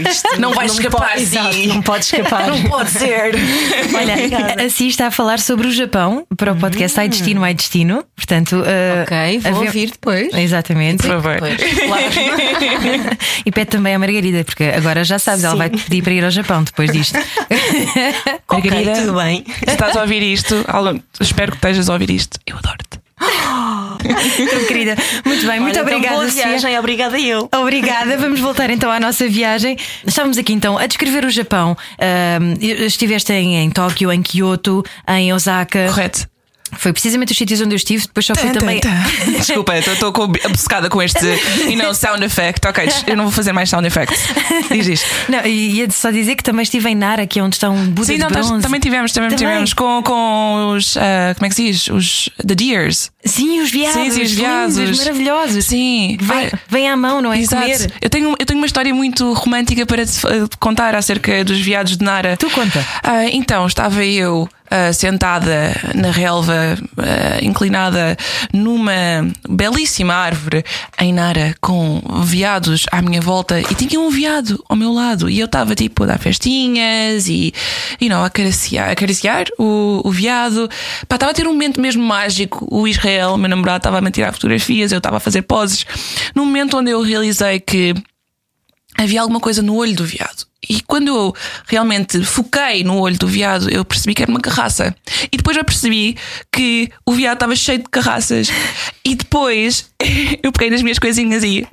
isto 0.09 0.39
Não 0.39 0.53
vais 0.53 0.73
escapar, 0.73 1.09
pode, 1.13 1.25
sim." 1.25 1.37
exato, 1.37 1.67
não 1.67 1.81
pode 1.81 2.05
escapar. 2.05 2.47
não 2.47 2.61
pode 2.63 2.89
ser. 2.91 3.33
Olha, 3.95 4.65
assim 4.65 4.87
está 4.87 5.07
a 5.07 5.11
falar 5.11 5.39
sobre 5.39 5.67
o 5.67 5.71
Japão 5.71 6.25
para 6.37 6.51
o 6.53 6.55
podcast 6.55 6.99
Ai 6.99 7.09
Destino, 7.09 7.43
Ai 7.43 7.53
Destino. 7.53 8.03
Portanto, 8.15 8.63
eh, 8.65 9.03
Ok, 9.03 9.39
vou 9.39 9.51
haver- 9.59 9.67
ouvir 9.67 9.91
depois. 9.91 10.33
Exatamente. 10.33 10.97
Por 11.03 11.07
favor. 11.21 11.37
Claro. 11.37 11.53
E 13.45 13.51
pede 13.51 13.71
também 13.71 13.93
a 13.95 13.99
Margarida, 13.99 14.43
porque 14.43 14.63
agora 14.63 15.03
já 15.03 15.19
sabes, 15.19 15.43
ela 15.43 15.53
Sim. 15.53 15.57
vai 15.57 15.69
te 15.69 15.77
pedir 15.83 16.01
para 16.01 16.13
ir 16.13 16.23
ao 16.23 16.31
Japão 16.31 16.63
depois 16.63 16.91
disto. 16.91 17.17
ok, 18.47 18.71
Margarida. 18.71 18.93
tudo 19.01 19.13
bem. 19.13 19.45
Se 19.63 19.71
estás 19.71 19.95
a 19.95 20.01
ouvir 20.01 20.21
isto, 20.21 20.55
espero 21.19 21.51
que 21.51 21.57
estejas 21.57 21.89
a 21.89 21.93
ouvir 21.93 22.09
isto. 22.09 22.39
Eu 22.45 22.57
adoro-te. 22.57 23.03
Então, 24.37 24.65
querida, 24.65 24.97
muito 25.25 25.45
bem, 25.45 25.59
muito 25.59 25.79
Olha, 25.79 25.83
então, 25.83 25.97
obrigada. 25.97 26.15
Boa 26.15 26.27
viagem, 26.27 26.79
obrigada 26.79 27.19
eu. 27.19 27.49
Obrigada, 27.55 28.17
vamos 28.17 28.39
voltar 28.39 28.69
então 28.69 28.91
à 28.91 28.99
nossa 28.99 29.27
viagem. 29.29 29.77
Estávamos 30.05 30.37
aqui 30.37 30.51
então 30.51 30.77
a 30.77 30.85
descrever 30.87 31.23
o 31.23 31.29
Japão. 31.29 31.77
Ahm, 31.99 32.55
estiveste 32.59 33.31
em, 33.31 33.55
em 33.55 33.69
Tóquio, 33.69 34.11
em 34.11 34.21
Kyoto, 34.21 34.83
em 35.07 35.31
Osaka. 35.31 35.87
Correto. 35.87 36.32
Foi 36.77 36.93
precisamente 36.93 37.31
os 37.31 37.37
sítios 37.37 37.61
onde 37.61 37.73
eu 37.73 37.77
estive, 37.77 38.03
depois 38.03 38.25
só 38.25 38.35
fui 38.35 38.49
também. 38.51 38.81
Desculpa, 39.37 39.77
estou 39.77 40.13
obcecada 40.45 40.89
com 40.89 41.01
este 41.01 41.25
you 41.67 41.77
know, 41.77 41.93
sound 41.93 42.23
effect. 42.23 42.67
Ok, 42.67 42.87
eu 43.07 43.15
não 43.15 43.25
vou 43.25 43.31
fazer 43.31 43.51
mais 43.51 43.69
sound 43.69 43.87
effects. 43.87 44.19
Diz 44.71 44.87
isto. 44.87 45.07
Não, 45.29 45.45
e 45.45 45.77
ia 45.77 45.89
só 45.91 46.11
dizer 46.11 46.35
que 46.35 46.43
também 46.43 46.63
estive 46.63 46.89
em 46.89 46.95
Nara, 46.95 47.25
que 47.25 47.39
é 47.39 47.43
onde 47.43 47.55
está 47.55 47.69
um 47.69 47.85
Buda 47.87 48.07
Sim, 48.07 48.13
de 48.13 48.19
não, 48.19 48.59
também 48.59 48.79
tivemos, 48.79 49.11
também, 49.11 49.29
Também. 49.29 49.45
tivemos 49.45 49.73
com, 49.73 50.01
com 50.03 50.73
os. 50.75 50.97
ah, 50.97 51.33
como 51.35 51.45
é 51.45 51.49
que 51.49 51.55
se 51.55 51.63
diz? 51.63 51.87
Os 51.87 52.29
The 52.45 52.55
Deers. 52.55 53.11
Sim, 53.25 53.61
os 53.61 53.71
viados. 53.71 53.93
Sim, 53.93 54.11
sim, 54.11 54.21
os 54.21 54.31
lindos, 54.31 54.75
viados. 54.75 54.99
maravilhosos. 54.99 55.65
Sim. 55.65 56.17
Vem, 56.19 56.51
vem 56.69 56.89
à 56.89 56.97
mão, 56.97 57.21
não 57.21 57.31
é? 57.31 57.39
Exato. 57.39 57.63
Comer. 57.63 57.93
Eu 58.01 58.09
tenho, 58.09 58.35
eu 58.37 58.45
tenho 58.45 58.59
uma 58.59 58.65
história 58.65 58.93
muito 58.93 59.31
romântica 59.33 59.85
para 59.85 60.05
te 60.05 60.19
contar 60.59 60.95
acerca 60.95 61.43
dos 61.43 61.59
viados 61.59 61.97
de 61.97 62.03
Nara. 62.03 62.35
Tu 62.37 62.49
conta. 62.49 62.85
Ah, 63.01 63.25
então, 63.25 63.65
estava 63.65 64.03
eu 64.03 64.49
ah, 64.75 64.91
sentada 64.91 65.71
na 65.93 66.09
relva, 66.09 66.75
ah, 66.97 67.37
inclinada 67.43 68.17
numa 68.51 68.91
belíssima 69.47 70.15
árvore 70.15 70.65
em 70.99 71.13
Nara, 71.13 71.55
com 71.61 72.01
veados 72.23 72.87
à 72.91 72.99
minha 72.99 73.21
volta 73.21 73.59
e 73.59 73.75
tinha 73.75 73.99
um 73.99 74.09
veado 74.09 74.63
ao 74.67 74.75
meu 74.75 74.91
lado. 74.91 75.29
E 75.29 75.39
eu 75.39 75.45
estava 75.45 75.75
tipo 75.75 76.03
a 76.03 76.07
dar 76.07 76.17
festinhas 76.17 77.29
e 77.29 77.53
know, 78.01 78.23
a 78.23 78.25
acariciar, 78.25 78.89
acariciar 78.89 79.45
o, 79.59 80.01
o 80.03 80.11
veado. 80.11 80.67
Estava 81.03 81.29
a 81.29 81.35
ter 81.35 81.45
um 81.45 81.51
momento 81.51 81.79
mesmo 81.79 82.03
mágico. 82.03 82.67
O 82.71 82.87
Israel, 82.87 83.37
meu 83.37 83.49
namorado, 83.49 83.77
estava 83.77 83.99
a 83.99 84.11
tirar 84.11 84.33
fotografias, 84.33 84.91
eu 84.91 84.97
estava 84.97 85.17
a 85.17 85.19
fazer 85.19 85.43
poses. 85.43 85.85
Num 86.33 86.45
momento 86.45 86.77
onde 86.77 86.89
eu 86.89 87.01
realizei 87.03 87.59
que 87.59 87.93
havia 88.97 89.21
alguma 89.21 89.39
coisa 89.39 89.61
no 89.61 89.75
olho 89.75 89.95
do 89.95 90.05
veado. 90.05 90.45
E 90.69 90.81
quando 90.81 91.09
eu 91.09 91.35
realmente 91.67 92.23
foquei 92.23 92.83
no 92.83 92.97
olho 92.97 93.17
do 93.17 93.27
veado, 93.27 93.69
eu 93.69 93.83
percebi 93.83 94.13
que 94.13 94.23
era 94.23 94.31
uma 94.31 94.39
carraça. 94.39 94.95
E 95.31 95.35
depois 95.35 95.57
eu 95.57 95.63
percebi 95.63 96.15
que 96.51 96.89
o 97.05 97.11
veado 97.11 97.35
estava 97.35 97.55
cheio 97.55 97.79
de 97.79 97.89
carraças. 97.89 98.49
E 99.03 99.13
depois 99.15 99.89
eu 100.41 100.51
peguei 100.51 100.69
nas 100.69 100.81
minhas 100.81 100.99
coisinhas 100.99 101.43
e. 101.43 101.67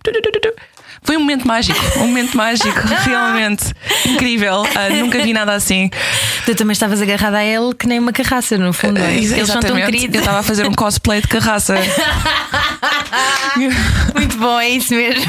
Foi 1.02 1.16
um 1.16 1.20
momento 1.20 1.48
mágico, 1.48 1.80
um 1.96 2.08
momento 2.08 2.36
mágico, 2.36 2.78
realmente 3.06 3.64
incrível. 4.04 4.62
Ah, 4.74 4.90
nunca 4.90 5.18
vi 5.22 5.32
nada 5.32 5.54
assim. 5.54 5.88
Tu 6.44 6.54
também 6.54 6.72
estavas 6.72 7.00
agarrada 7.00 7.38
a 7.38 7.44
ele 7.44 7.74
que 7.74 7.86
nem 7.86 7.98
uma 7.98 8.12
carraça, 8.12 8.58
no 8.58 8.70
fundo. 8.72 9.00
não 9.00 9.06
é? 9.06 9.16
Eles 9.16 9.30
são 9.30 9.60
tão 9.60 9.70
Exatamente. 9.70 9.86
queridos. 9.86 10.14
Eu 10.14 10.20
estava 10.20 10.40
a 10.40 10.42
fazer 10.42 10.66
um 10.66 10.72
cosplay 10.72 11.22
de 11.22 11.28
carraça. 11.28 11.76
Muito 14.14 14.36
bom, 14.36 14.60
é 14.60 14.68
isso 14.68 14.94
mesmo. 14.94 15.24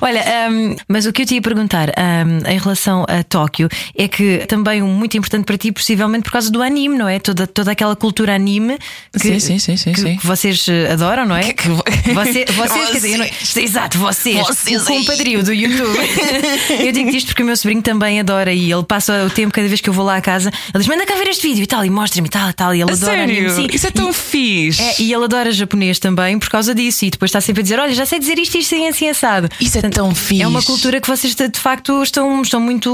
Olha, 0.00 0.22
hum, 0.50 0.76
mas 0.88 1.06
o 1.06 1.12
que 1.12 1.22
eu 1.22 1.26
te 1.26 1.34
ia 1.34 1.42
perguntar 1.42 1.88
hum, 1.90 2.38
em 2.50 2.58
relação 2.58 3.04
a 3.08 3.22
Tóquio 3.22 3.68
é 3.96 4.08
que 4.08 4.44
também 4.46 4.82
um 4.82 4.88
muito 4.94 5.16
importante 5.16 5.44
para 5.44 5.56
ti, 5.56 5.72
possivelmente 5.72 6.24
por 6.24 6.32
causa 6.32 6.50
do 6.50 6.62
anime, 6.62 6.96
não 6.96 7.08
é? 7.08 7.18
Toda, 7.18 7.46
toda 7.46 7.70
aquela 7.72 7.94
cultura 7.96 8.34
anime 8.34 8.78
que, 9.12 9.40
Sim, 9.40 9.58
sim, 9.58 9.76
sim, 9.76 9.92
que 9.92 10.00
sim. 10.00 10.18
vocês 10.22 10.66
eh, 10.68 10.92
adoram, 10.92 11.24
não 11.26 11.36
é? 11.36 11.42
Que- 11.44 11.54
que 11.54 11.68
vo- 11.68 11.84
Você- 12.14 12.44
vocês, 12.46 12.86
quer 12.90 12.92
dizer, 13.00 13.18
não- 13.18 13.62
exato, 13.62 13.98
vocês, 13.98 14.38
Vocês 14.46 14.82
o 14.82 14.86
compadrio 14.86 15.42
do 15.42 15.52
YouTube. 15.52 15.96
eu 16.84 16.92
digo 16.92 17.10
isto 17.10 17.28
porque 17.28 17.42
o 17.42 17.46
meu 17.46 17.56
sobrinho 17.56 17.82
também 17.82 18.20
adora 18.20 18.52
e 18.52 18.70
ele 18.70 18.84
passa 18.84 19.24
o 19.24 19.30
tempo 19.30 19.52
cada 19.52 19.66
vez 19.68 19.80
que 19.80 19.88
eu 19.88 19.94
vou 19.94 20.04
lá 20.04 20.16
à 20.16 20.20
casa. 20.20 20.50
Ele 20.72 20.78
diz: 20.78 20.86
manda 20.86 21.06
cá 21.06 21.14
ver 21.14 21.28
este 21.28 21.46
vídeo 21.46 21.62
e 21.62 21.66
tal, 21.66 21.84
e 21.84 21.90
mostra-me 21.90 22.26
e 22.28 22.30
tal, 22.30 22.50
e 22.50 22.52
tal. 22.52 22.74
E 22.74 22.80
ele 22.82 22.90
A 22.90 22.94
adora 22.94 23.16
sério? 23.16 23.50
anime. 23.52 23.68
Isso 23.72 23.86
é 23.86 23.90
tão 23.90 24.12
fixe. 24.12 24.82
É, 24.82 24.94
e 25.00 25.12
ele 25.12 25.24
adora 25.24 25.50
japonês 25.52 25.98
também 25.98 26.38
por 26.38 26.48
causa 26.48 26.74
disso. 26.74 27.04
E 27.04 27.10
depois 27.10 27.28
está 27.30 27.40
sempre 27.40 27.60
a 27.60 27.62
dizer: 27.62 27.78
Olha, 27.78 27.94
já 27.94 28.06
sei 28.06 28.18
dizer 28.18 28.38
isto, 28.38 28.56
isto, 28.58 28.74
assim, 28.74 28.88
assim, 28.88 29.08
assado. 29.08 29.48
Isso 29.60 29.78
é 29.78 29.82
tão 29.90 30.14
fixe. 30.14 30.42
É 30.42 30.46
uma 30.48 30.62
cultura 30.62 31.00
que 31.00 31.08
vocês 31.08 31.34
de 31.34 31.50
facto 31.58 32.02
estão, 32.02 32.42
estão 32.42 32.60
muito 32.60 32.90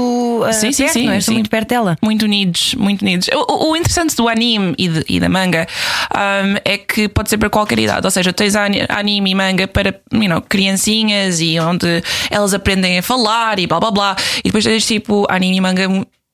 uh, 0.47 0.53
Sim, 0.53 0.71
sim, 0.71 0.83
perto, 0.83 0.93
sim, 0.93 1.05
não 1.05 1.13
é? 1.13 1.17
Estão 1.17 1.33
muito 1.33 1.49
perto 1.49 1.69
dela. 1.69 1.97
Muito 2.01 2.23
unidos, 2.23 2.75
muito 2.75 3.01
unidos. 3.01 3.27
O, 3.33 3.71
o- 3.71 3.75
interessante 3.75 4.15
do 4.15 4.27
anime 4.27 4.73
e, 4.77 4.87
de- 4.87 5.05
e 5.07 5.19
da 5.19 5.29
manga 5.29 5.67
um, 6.15 6.55
é 6.65 6.77
que 6.77 7.07
pode 7.09 7.29
ser 7.29 7.37
para 7.37 7.49
qualquer 7.49 7.79
idade. 7.79 8.05
Ou 8.05 8.11
seja, 8.11 8.31
tens 8.33 8.55
ani- 8.55 8.85
anime 8.89 9.31
e 9.31 9.35
manga 9.35 9.67
para 9.67 9.99
you 10.13 10.27
know, 10.29 10.41
criancinhas 10.41 11.39
e 11.41 11.59
onde 11.59 12.03
elas 12.29 12.53
aprendem 12.53 12.97
a 12.99 13.03
falar 13.03 13.59
e 13.59 13.67
blá 13.67 13.79
blá 13.79 13.91
blá. 13.91 14.15
E 14.39 14.43
depois 14.43 14.63
tens 14.63 14.85
tipo 14.85 15.25
anime 15.29 15.57
e 15.57 15.61
manga 15.61 15.87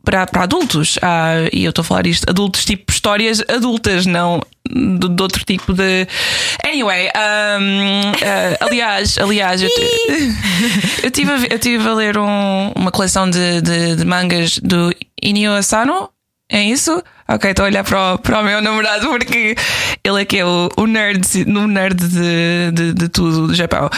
para, 0.08 0.26
para 0.26 0.44
adultos. 0.44 0.98
Ah, 1.02 1.34
e 1.52 1.66
eu 1.66 1.70
estou 1.72 1.82
a 1.82 1.86
falar 1.86 2.08
isto, 2.08 2.30
adultos 2.30 2.64
tipo 2.64 2.90
histórias 2.92 3.44
adultas, 3.50 4.06
não 4.06 4.40
de, 4.66 5.10
de 5.10 5.22
outro 5.22 5.44
tipo 5.44 5.74
de. 5.74 6.08
Anyway, 6.64 7.08
um, 7.08 8.12
ah, 8.24 8.66
aliás, 8.66 9.18
aliás, 9.18 9.62
eu, 9.62 9.70
te- 9.70 10.34
eu 11.04 11.12
tive 11.12 11.32
a, 11.34 11.38
eu 11.50 11.60
tive 11.60 11.90
a 11.90 11.94
ler 11.94 12.18
um- 12.18 12.72
uma 12.76 12.90
coleção 12.92 13.30
de, 13.30 13.62
de, 13.62 13.98
de 13.98 14.06
mangas 14.06 14.60
do 14.60 14.94
Inio 15.22 15.52
Asano. 15.54 16.10
É 16.50 16.64
isso? 16.64 17.04
Ok, 17.28 17.50
estou 17.50 17.66
a 17.66 17.68
olhar 17.68 17.84
para 17.84 18.14
o, 18.14 18.18
para 18.20 18.40
o 18.40 18.44
meu 18.46 18.62
namorado 18.62 19.10
porque 19.10 19.54
ele 20.02 20.22
é 20.22 20.24
que 20.24 20.38
é 20.38 20.46
o, 20.46 20.70
o 20.78 20.86
nerd, 20.88 21.44
no 21.46 21.68
nerd 21.68 21.96
de, 22.08 22.72
de, 22.72 22.94
de 22.94 23.10
tudo 23.10 23.48
do 23.48 23.54
Japão. 23.54 23.90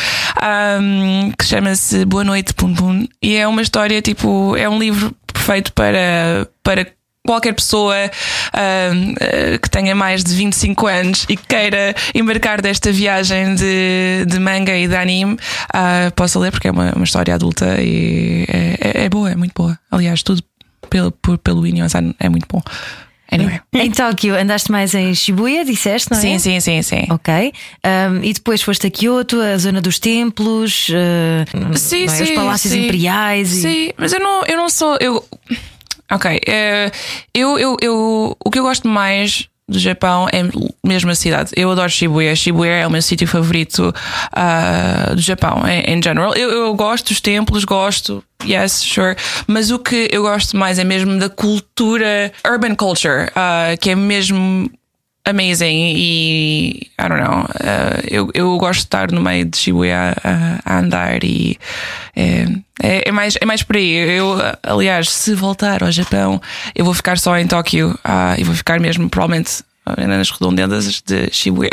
Um, 0.81 1.31
que 1.37 1.45
chama-se 1.45 2.05
Boa 2.05 2.23
Noite 2.23 2.55
Pum 2.55 2.73
Pum. 2.73 3.07
E 3.21 3.35
é 3.35 3.47
uma 3.47 3.61
história 3.61 4.01
tipo. 4.01 4.55
É 4.57 4.67
um 4.67 4.79
livro 4.79 5.15
perfeito 5.49 5.73
para, 5.73 6.47
para 6.61 6.87
qualquer 7.25 7.53
pessoa 7.53 7.95
uh, 8.05 9.59
que 9.59 9.69
tenha 9.69 9.95
mais 9.95 10.23
de 10.23 10.33
25 10.35 10.87
anos 10.87 11.25
e 11.27 11.35
que 11.35 11.47
queira 11.47 11.95
embarcar 12.13 12.61
desta 12.61 12.91
viagem 12.91 13.55
de, 13.55 14.25
de 14.27 14.39
manga 14.39 14.75
e 14.77 14.87
de 14.87 14.95
anime, 14.95 15.33
uh, 15.33 16.11
possa 16.15 16.37
ler 16.39 16.51
porque 16.51 16.67
é 16.67 16.71
uma, 16.71 16.93
uma 16.93 17.03
história 17.03 17.33
adulta 17.33 17.81
e 17.81 18.45
é, 18.47 19.01
é, 19.01 19.05
é 19.05 19.09
boa, 19.09 19.31
é 19.31 19.35
muito 19.35 19.53
boa. 19.55 19.77
Aliás, 19.89 20.21
tudo 20.21 20.43
pelo, 20.87 21.11
por, 21.11 21.37
pelo 21.39 21.65
Inyo-san 21.65 22.13
é 22.19 22.29
muito 22.29 22.45
bom. 22.47 22.61
Anyway. 23.31 23.59
Em 23.74 23.91
Tóquio, 23.91 24.36
andaste 24.36 24.71
mais 24.71 24.93
em 24.93 25.13
Shibuya, 25.13 25.63
disseste, 25.63 26.12
não 26.12 26.17
é? 26.17 26.21
Sim, 26.21 26.39
sim, 26.39 26.59
sim, 26.59 26.81
sim. 26.81 27.05
Ok. 27.12 27.53
Um, 27.86 28.24
e 28.24 28.33
depois 28.33 28.62
foste 28.62 28.88
a 28.88 28.89
Kyoto, 28.89 29.39
a 29.41 29.57
zona 29.57 29.81
dos 29.81 30.00
templos, 30.00 30.88
uh, 30.89 31.77
Sim, 31.77 32.05
não 32.05 32.13
é? 32.13 32.21
os 32.21 32.27
sim, 32.27 32.36
palácios 32.36 32.74
sim. 32.74 32.83
imperiais. 32.83 33.51
e- 33.53 33.62
Sim, 33.62 33.91
mas 33.98 34.13
eu 34.13 34.19
não, 34.19 34.43
eu 34.45 34.57
não 34.57 34.69
sou. 34.69 34.98
Eu, 35.00 35.24
ok, 36.12 36.39
eh, 36.48 36.91
eu, 37.33 37.57
eu, 37.59 37.77
eu, 37.81 38.38
o 38.43 38.50
que 38.51 38.59
eu 38.59 38.63
gosto 38.63 38.88
mais 38.88 39.48
do 39.69 39.79
Japão 39.79 40.27
é 40.31 40.41
mesmo 40.85 41.11
a 41.11 41.15
cidade. 41.15 41.51
Eu 41.55 41.71
adoro 41.71 41.89
Shibuya. 41.89 42.35
Shibuya 42.35 42.71
é 42.71 42.88
o 42.88 42.91
meu 42.91 43.01
sítio 43.01 43.27
favorito 43.27 43.93
ah, 44.33 45.11
do 45.13 45.21
Japão, 45.21 45.63
em, 45.67 46.01
general. 46.01 46.33
Eu, 46.33 46.49
eu 46.49 46.73
gosto 46.73 47.09
dos 47.09 47.21
templos, 47.21 47.63
gosto, 47.63 48.23
yes, 48.43 48.73
sure. 48.73 49.15
Mas 49.47 49.69
o 49.69 49.77
que 49.77 50.09
eu 50.11 50.23
gosto 50.23 50.57
mais 50.57 50.79
é 50.79 50.83
mesmo 50.83 51.17
da 51.19 51.29
cultura, 51.29 52.31
urban 52.45 52.75
culture, 52.75 53.29
ah, 53.35 53.75
que 53.79 53.91
é 53.91 53.95
mesmo 53.95 54.69
amazing 55.29 55.93
e 55.95 56.88
I 57.00 57.07
don't 57.07 57.21
know. 57.21 57.41
uh, 57.43 58.01
eu, 58.09 58.29
eu 58.33 58.57
gosto 58.57 58.79
de 58.81 58.86
estar 58.86 59.12
no 59.12 59.21
meio 59.21 59.45
de 59.45 59.57
Shibuya 59.57 60.15
a, 60.24 60.59
a 60.65 60.79
andar 60.79 61.24
e 61.24 61.57
é, 62.15 62.48
é, 62.81 63.09
é 63.09 63.12
mais, 63.12 63.36
é 63.39 63.45
mais 63.45 63.63
por 63.63 63.77
aí. 63.77 63.91
Eu, 64.17 64.36
aliás, 64.63 65.09
se 65.09 65.33
voltar 65.36 65.83
ao 65.83 65.91
Japão, 65.91 66.41
eu 66.75 66.83
vou 66.86 66.93
ficar 66.93 67.17
só 67.17 67.38
em 67.38 67.48
Tóquio 67.48 67.98
ah, 68.03 68.36
e 68.38 68.43
vou 68.43 68.55
ficar 68.55 68.79
mesmo 68.79 69.09
provavelmente 69.09 69.63
nas 70.07 70.29
redondezas 70.29 71.01
de 71.01 71.29
Shibuya. 71.31 71.71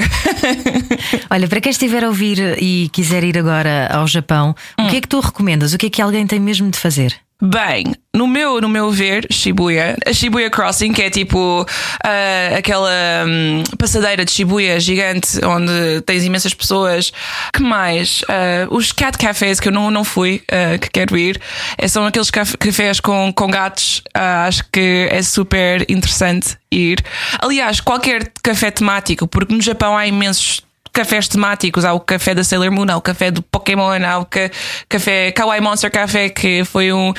Olha, 1.28 1.46
para 1.48 1.60
quem 1.60 1.70
estiver 1.70 2.02
a 2.02 2.08
ouvir 2.08 2.38
e 2.62 2.88
quiser 2.90 3.22
ir 3.24 3.36
agora 3.36 3.88
ao 3.92 4.06
Japão, 4.06 4.54
Hum. 4.78 4.86
o 4.86 4.88
que 4.90 4.96
é 4.96 5.00
que 5.00 5.08
tu 5.08 5.20
recomendas? 5.20 5.72
O 5.74 5.78
que 5.78 5.86
é 5.86 5.90
que 5.90 6.00
alguém 6.00 6.26
tem 6.26 6.40
mesmo 6.40 6.70
de 6.70 6.78
fazer? 6.78 7.14
Bem, 7.42 7.94
no 8.14 8.26
meu, 8.26 8.62
no 8.62 8.68
meu 8.68 8.90
ver, 8.90 9.26
Shibuya, 9.30 9.94
a 10.06 10.12
Shibuya 10.12 10.48
Crossing, 10.48 10.94
que 10.94 11.02
é 11.02 11.10
tipo 11.10 11.66
ah, 12.02 12.56
aquela 12.56 12.90
hum, 13.26 13.62
passadeira 13.78 14.24
de 14.24 14.32
Shibuya 14.32 14.80
gigante 14.80 15.44
onde 15.44 16.00
tens 16.06 16.24
imensas 16.24 16.54
pessoas. 16.54 17.12
Que 17.52 17.62
mais? 17.62 18.22
Ah, 18.26 18.66
os 18.70 18.90
cat 18.90 19.18
cafés 19.18 19.60
que 19.60 19.68
eu 19.68 19.72
não, 19.72 19.90
não 19.90 20.02
fui, 20.02 20.42
ah, 20.50 20.78
que 20.78 20.88
quero 20.88 21.14
ir, 21.18 21.38
eh, 21.76 21.86
são 21.86 22.06
aqueles 22.06 22.30
caf- 22.30 22.56
cafés 22.56 23.00
com, 23.00 23.30
com 23.34 23.48
gatos. 23.50 24.02
Acho 24.14 24.64
que 24.72 25.06
é 25.10 25.20
super 25.22 25.84
interessante 25.90 26.56
ir. 26.72 27.04
Aliás, 27.38 27.80
qualquer 27.80 28.32
café 28.42 28.70
temático, 28.70 29.28
porque 29.28 29.52
no 29.54 29.60
Japão 29.60 29.94
há 29.94 30.06
imensos 30.06 30.62
cafés 30.96 31.28
temáticos. 31.28 31.84
Há 31.84 31.92
o 31.92 32.00
café 32.00 32.34
da 32.34 32.42
Sailor 32.42 32.72
Moon, 32.72 32.86
há 32.88 32.96
o 32.96 33.02
café 33.02 33.30
do 33.30 33.42
Pokémon, 33.42 33.90
há 34.04 34.18
o 34.18 34.24
ca- 34.24 34.50
café 34.88 35.30
Kawaii 35.30 35.60
Monster 35.60 35.90
Café, 35.90 36.30
que 36.30 36.64
foi 36.64 36.90
um, 36.92 37.12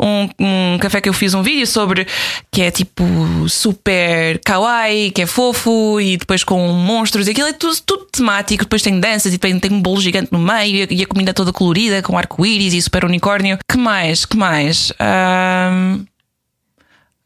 um, 0.00 0.28
um 0.38 0.78
café 0.78 1.00
que 1.00 1.08
eu 1.08 1.12
fiz 1.12 1.34
um 1.34 1.42
vídeo 1.42 1.66
sobre, 1.66 2.06
que 2.52 2.62
é 2.62 2.70
tipo 2.70 3.04
super 3.48 4.38
kawaii, 4.44 5.10
que 5.10 5.22
é 5.22 5.26
fofo 5.26 6.00
e 6.00 6.16
depois 6.16 6.44
com 6.44 6.68
monstros. 6.68 7.26
E 7.26 7.32
aquilo 7.32 7.48
é 7.48 7.52
tudo, 7.52 7.76
tudo 7.84 8.06
temático. 8.12 8.62
Depois 8.64 8.82
tem 8.82 9.00
danças 9.00 9.34
e 9.34 9.38
tem, 9.38 9.58
tem 9.58 9.72
um 9.72 9.82
bolo 9.82 10.00
gigante 10.00 10.32
no 10.32 10.38
meio 10.38 10.86
e 10.88 11.02
a 11.02 11.06
comida 11.06 11.34
toda 11.34 11.52
colorida 11.52 12.00
com 12.02 12.16
arco-íris 12.16 12.72
e 12.72 12.80
super 12.80 13.04
unicórnio. 13.04 13.58
Que 13.68 13.76
mais? 13.76 14.24
Que 14.24 14.36
mais? 14.36 14.92
Ahm, 15.00 16.04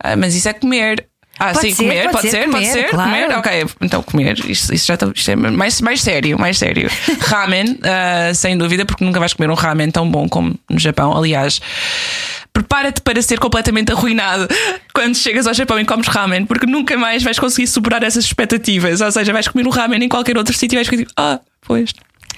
ah, 0.03 0.17
mas 0.17 0.35
isso 0.35 0.49
é 0.49 0.53
comer. 0.55 1.07
Ah, 1.39 1.53
Pode 1.53 1.69
sim, 1.69 1.75
ser, 1.75 1.83
comer, 1.85 2.03
pode 2.03 2.13
pode, 2.13 2.31
ser 2.31 2.43
ser, 2.43 2.51
pode 2.51 2.67
ser, 2.67 2.89
claro. 2.91 3.11
comer, 3.11 3.39
ok. 3.39 3.67
Então, 3.81 4.03
comer, 4.03 4.39
isto, 4.51 4.75
isto 4.75 4.87
já 4.87 4.95
está, 4.95 5.11
isto 5.15 5.31
é 5.31 5.37
mais, 5.37 5.81
mais 5.81 6.01
sério, 6.01 6.39
mais 6.39 6.59
sério. 6.59 6.91
Ramen, 7.21 7.79
ah, 7.85 8.35
sem 8.35 8.59
dúvida, 8.59 8.85
porque 8.85 9.05
nunca 9.05 9.21
vais 9.21 9.33
comer 9.35 9.51
um 9.51 9.55
ramen 9.55 9.91
tão 9.91 10.11
bom 10.11 10.29
como 10.29 10.59
no 10.69 10.79
Japão. 10.79 11.17
Aliás, 11.17 11.61
prepara-te 12.53 13.01
para 13.03 13.23
ser 13.23 13.39
completamente 13.39 13.93
arruinado 13.93 14.49
quando 14.93 15.17
chegas 15.17 15.47
ao 15.47 15.55
Japão 15.55 15.79
e 15.79 15.85
comes 15.85 16.09
ramen, 16.09 16.45
porque 16.45 16.67
nunca 16.67 16.97
mais 16.97 17.23
vais 17.23 17.39
conseguir 17.39 17.69
superar 17.69 18.03
essas 18.03 18.25
expectativas. 18.25 19.01
Ou 19.01 19.13
seja, 19.13 19.33
vais 19.33 19.47
comer 19.47 19.67
um 19.67 19.71
ramen 19.71 20.03
em 20.03 20.09
qualquer 20.09 20.37
outro 20.37 20.57
sítio 20.57 20.75
e 20.75 20.79
vais 20.79 20.89
ficar 20.89 20.99
tipo, 20.99 21.13
ah, 21.17 21.39
pois, 21.63 21.93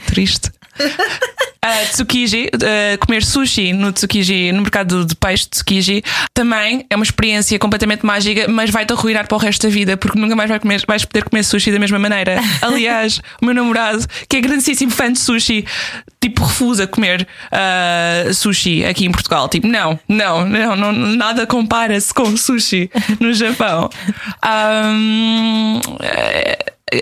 triste. 0.07 0.51
Uh, 1.63 1.93
tsukiji, 1.93 2.49
uh, 2.55 2.99
comer 3.05 3.23
sushi 3.23 3.75
no 3.75 3.93
Tsukiji, 3.93 4.51
no 4.51 4.63
mercado 4.63 5.05
de 5.05 5.15
peixe 5.15 5.45
de 5.45 5.51
Tsukiji, 5.51 6.03
também 6.33 6.87
é 6.89 6.97
uma 6.97 7.05
experiência 7.05 7.59
completamente 7.59 8.05
mágica, 8.05 8.49
mas 8.49 8.71
vai-te 8.71 8.95
arruinar 8.95 9.29
para 9.29 9.37
o 9.37 9.39
resto 9.39 9.67
da 9.67 9.69
vida, 9.69 9.95
porque 9.95 10.19
nunca 10.19 10.35
mais 10.35 10.49
vai 10.49 10.59
comer- 10.59 10.83
vais 10.87 11.05
poder 11.05 11.23
comer 11.25 11.43
sushi 11.43 11.71
da 11.71 11.79
mesma 11.79 11.99
maneira. 11.99 12.41
Aliás, 12.63 13.21
o 13.43 13.45
meu 13.45 13.55
namorado, 13.55 14.07
que 14.27 14.39
é 14.39 14.41
grandíssimo 14.41 14.91
fã 14.91 15.13
de 15.13 15.19
sushi, 15.21 15.67
tipo, 16.19 16.43
refusa 16.45 16.87
comer 16.87 17.29
uh, 17.53 18.33
sushi 18.33 18.83
aqui 18.87 19.05
em 19.05 19.11
Portugal. 19.13 19.47
Tipo, 19.47 19.67
não, 19.67 20.01
não, 20.09 20.47
não, 20.47 20.75
não 20.77 20.93
nada 20.93 21.47
compara-se 21.47 22.15
com 22.15 22.39
sushi 22.39 22.91
no 23.21 23.35
Japão. 23.35 23.91
Um, 24.43 25.81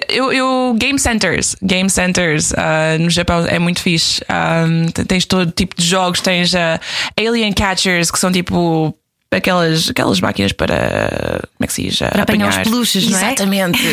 eu, 0.09 0.75
Game 0.75 0.99
Centers, 0.99 1.57
Game 1.63 1.89
Centers 1.89 2.53
ah, 2.55 2.97
no 2.99 3.11
Japão 3.11 3.47
é 3.47 3.59
muito 3.59 3.81
fixe. 3.81 4.23
Ah, 4.29 4.65
tens 5.07 5.25
todo 5.25 5.51
tipo 5.51 5.75
de 5.77 5.87
jogos, 5.87 6.21
tens 6.21 6.55
ah, 6.55 6.81
Alien 7.19 7.53
Catchers, 7.53 8.11
que 8.11 8.19
são 8.19 8.31
tipo 8.33 8.95
aquelas, 9.37 9.91
aquelas 9.91 10.21
máquinas 10.21 10.53
para 10.53 11.41
como 11.57 11.65
é 11.65 11.67
que 11.67 11.73
se 11.73 11.83
diz? 11.83 11.99
Para 11.99 12.23
apanhar 12.23 12.49
os 12.49 12.59
peluches, 12.59 13.09
não 13.09 13.19
é? 13.19 13.23
Exatamente. 13.27 13.79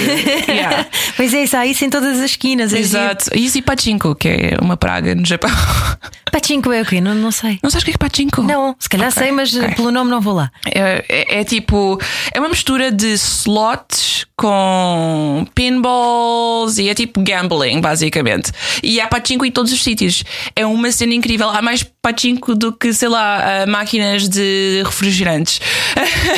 Yeah. 0.48 0.86
Pois 1.18 1.34
é, 1.34 1.44
isso 1.44 1.58
há 1.58 1.65
isso 1.65 1.84
em 1.86 1.89
todas 1.89 2.20
as 2.20 2.25
esquinas. 2.32 2.74
é. 2.74 2.80
Exato. 2.80 3.30
Isso 3.36 3.58
e 3.58 3.62
pachinko, 3.62 4.15
que 4.15 4.27
é 4.30 4.58
uma 4.62 4.77
praga 4.77 5.13
no 5.15 5.25
Japão. 5.25 5.50
Pachinko 6.32 6.70
é 6.74 6.82
o 6.82 6.86
quê? 6.86 7.00
Não, 7.00 7.15
não 7.15 7.32
sei. 7.32 7.60
Não 7.63 7.70
sabes 7.70 7.84
o 7.84 7.86
que 7.86 7.92
é 7.92 7.98
pachinko? 7.98 8.42
Não, 8.44 8.75
se 8.77 8.89
calhar 8.89 9.08
Ok, 9.08 9.24
sei, 9.24 9.32
mas 9.32 9.56
ok. 9.56 9.70
pelo 9.75 9.89
nome 9.89 10.12
não 10.12 10.20
vou 10.20 10.34
lá. 10.34 10.51
É, 10.65 11.06
é- 11.08 11.39
é 11.39 11.44
tipo. 11.46 11.98
É 12.34 12.39
uma 12.42 12.50
mistura 12.50 12.92
de 12.92 13.13
slots 13.13 14.25
com 14.36 15.46
pinballs 15.56 16.77
e 16.77 16.89
é 16.89 16.94
tipo 16.94 17.22
gambling, 17.22 17.80
basicamente. 17.80 18.51
E 18.84 19.00
há 19.00 19.08
pachinko 19.08 19.46
em 19.46 19.51
todos 19.51 19.72
os 19.72 19.82
sítios. 19.82 20.25
É 20.58 20.65
uma 20.65 20.92
cena 20.92 21.13
incrível. 21.13 21.50
Há 21.50 21.62
mais 21.62 21.84
pachinko 22.05 22.53
do 22.53 22.71
que, 22.71 22.93
sei 22.93 23.09
lá, 23.09 23.65
máquinas 23.67 24.29
de 24.29 24.83
refrigerantes. 24.85 25.59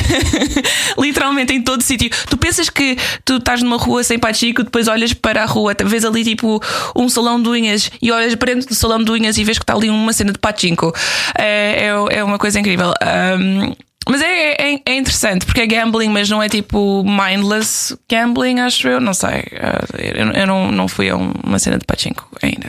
Literalmente 0.97 1.53
em 1.53 1.61
todo 1.61 1.83
sítio. 1.83 2.09
Tu 2.29 2.37
pensas 2.37 2.69
que 2.69 2.95
tu 3.25 3.35
estás 3.35 3.61
numa 3.61 3.77
rua 3.77 4.01
sem 4.01 4.17
pachinko, 4.17 4.63
depois 4.63 4.87
olhas 4.87 5.11
para 5.11 5.43
a 5.43 5.45
rua, 5.45 5.75
vês 5.83 6.05
ali 6.05 6.23
tipo 6.23 6.61
um 6.95 7.09
salão 7.09 7.41
de 7.41 7.49
unhas 7.49 7.91
e 8.01 8.13
olhas 8.13 8.33
para 8.35 8.53
dentro 8.53 8.69
do 8.69 8.75
salão 8.75 9.03
de 9.03 9.11
unhas 9.11 9.37
e 9.37 9.43
vês 9.43 9.57
que 9.57 9.63
está 9.63 9.73
ali 9.73 9.89
uma 9.89 10.13
cena 10.13 10.31
de 10.31 10.39
pachinko. 10.39 10.93
É, 11.37 11.87
é, 11.87 12.19
é 12.19 12.23
uma 12.23 12.37
coisa 12.37 12.57
incrível. 12.61 12.93
Ahm, 13.01 13.75
mas 14.09 14.21
é, 14.21 14.73
é, 14.73 14.79
é 14.85 14.95
interessante 14.95 15.45
porque 15.45 15.61
é 15.61 15.67
gambling, 15.67 16.09
mas 16.09 16.29
não 16.29 16.41
é 16.41 16.49
tipo 16.49 17.03
mindless 17.03 17.97
gambling, 18.09 18.59
acho 18.59 18.87
eu. 18.87 18.99
Não 18.99 19.13
sei. 19.13 19.43
Ah, 19.59 19.85
Eu, 19.97 20.31
eu 20.31 20.47
não, 20.47 20.71
não 20.71 20.87
fui 20.87 21.09
a 21.09 21.15
um- 21.15 21.33
uma 21.43 21.59
cena 21.59 21.77
de 21.77 21.85
pachinko 21.85 22.27
ainda. 22.41 22.67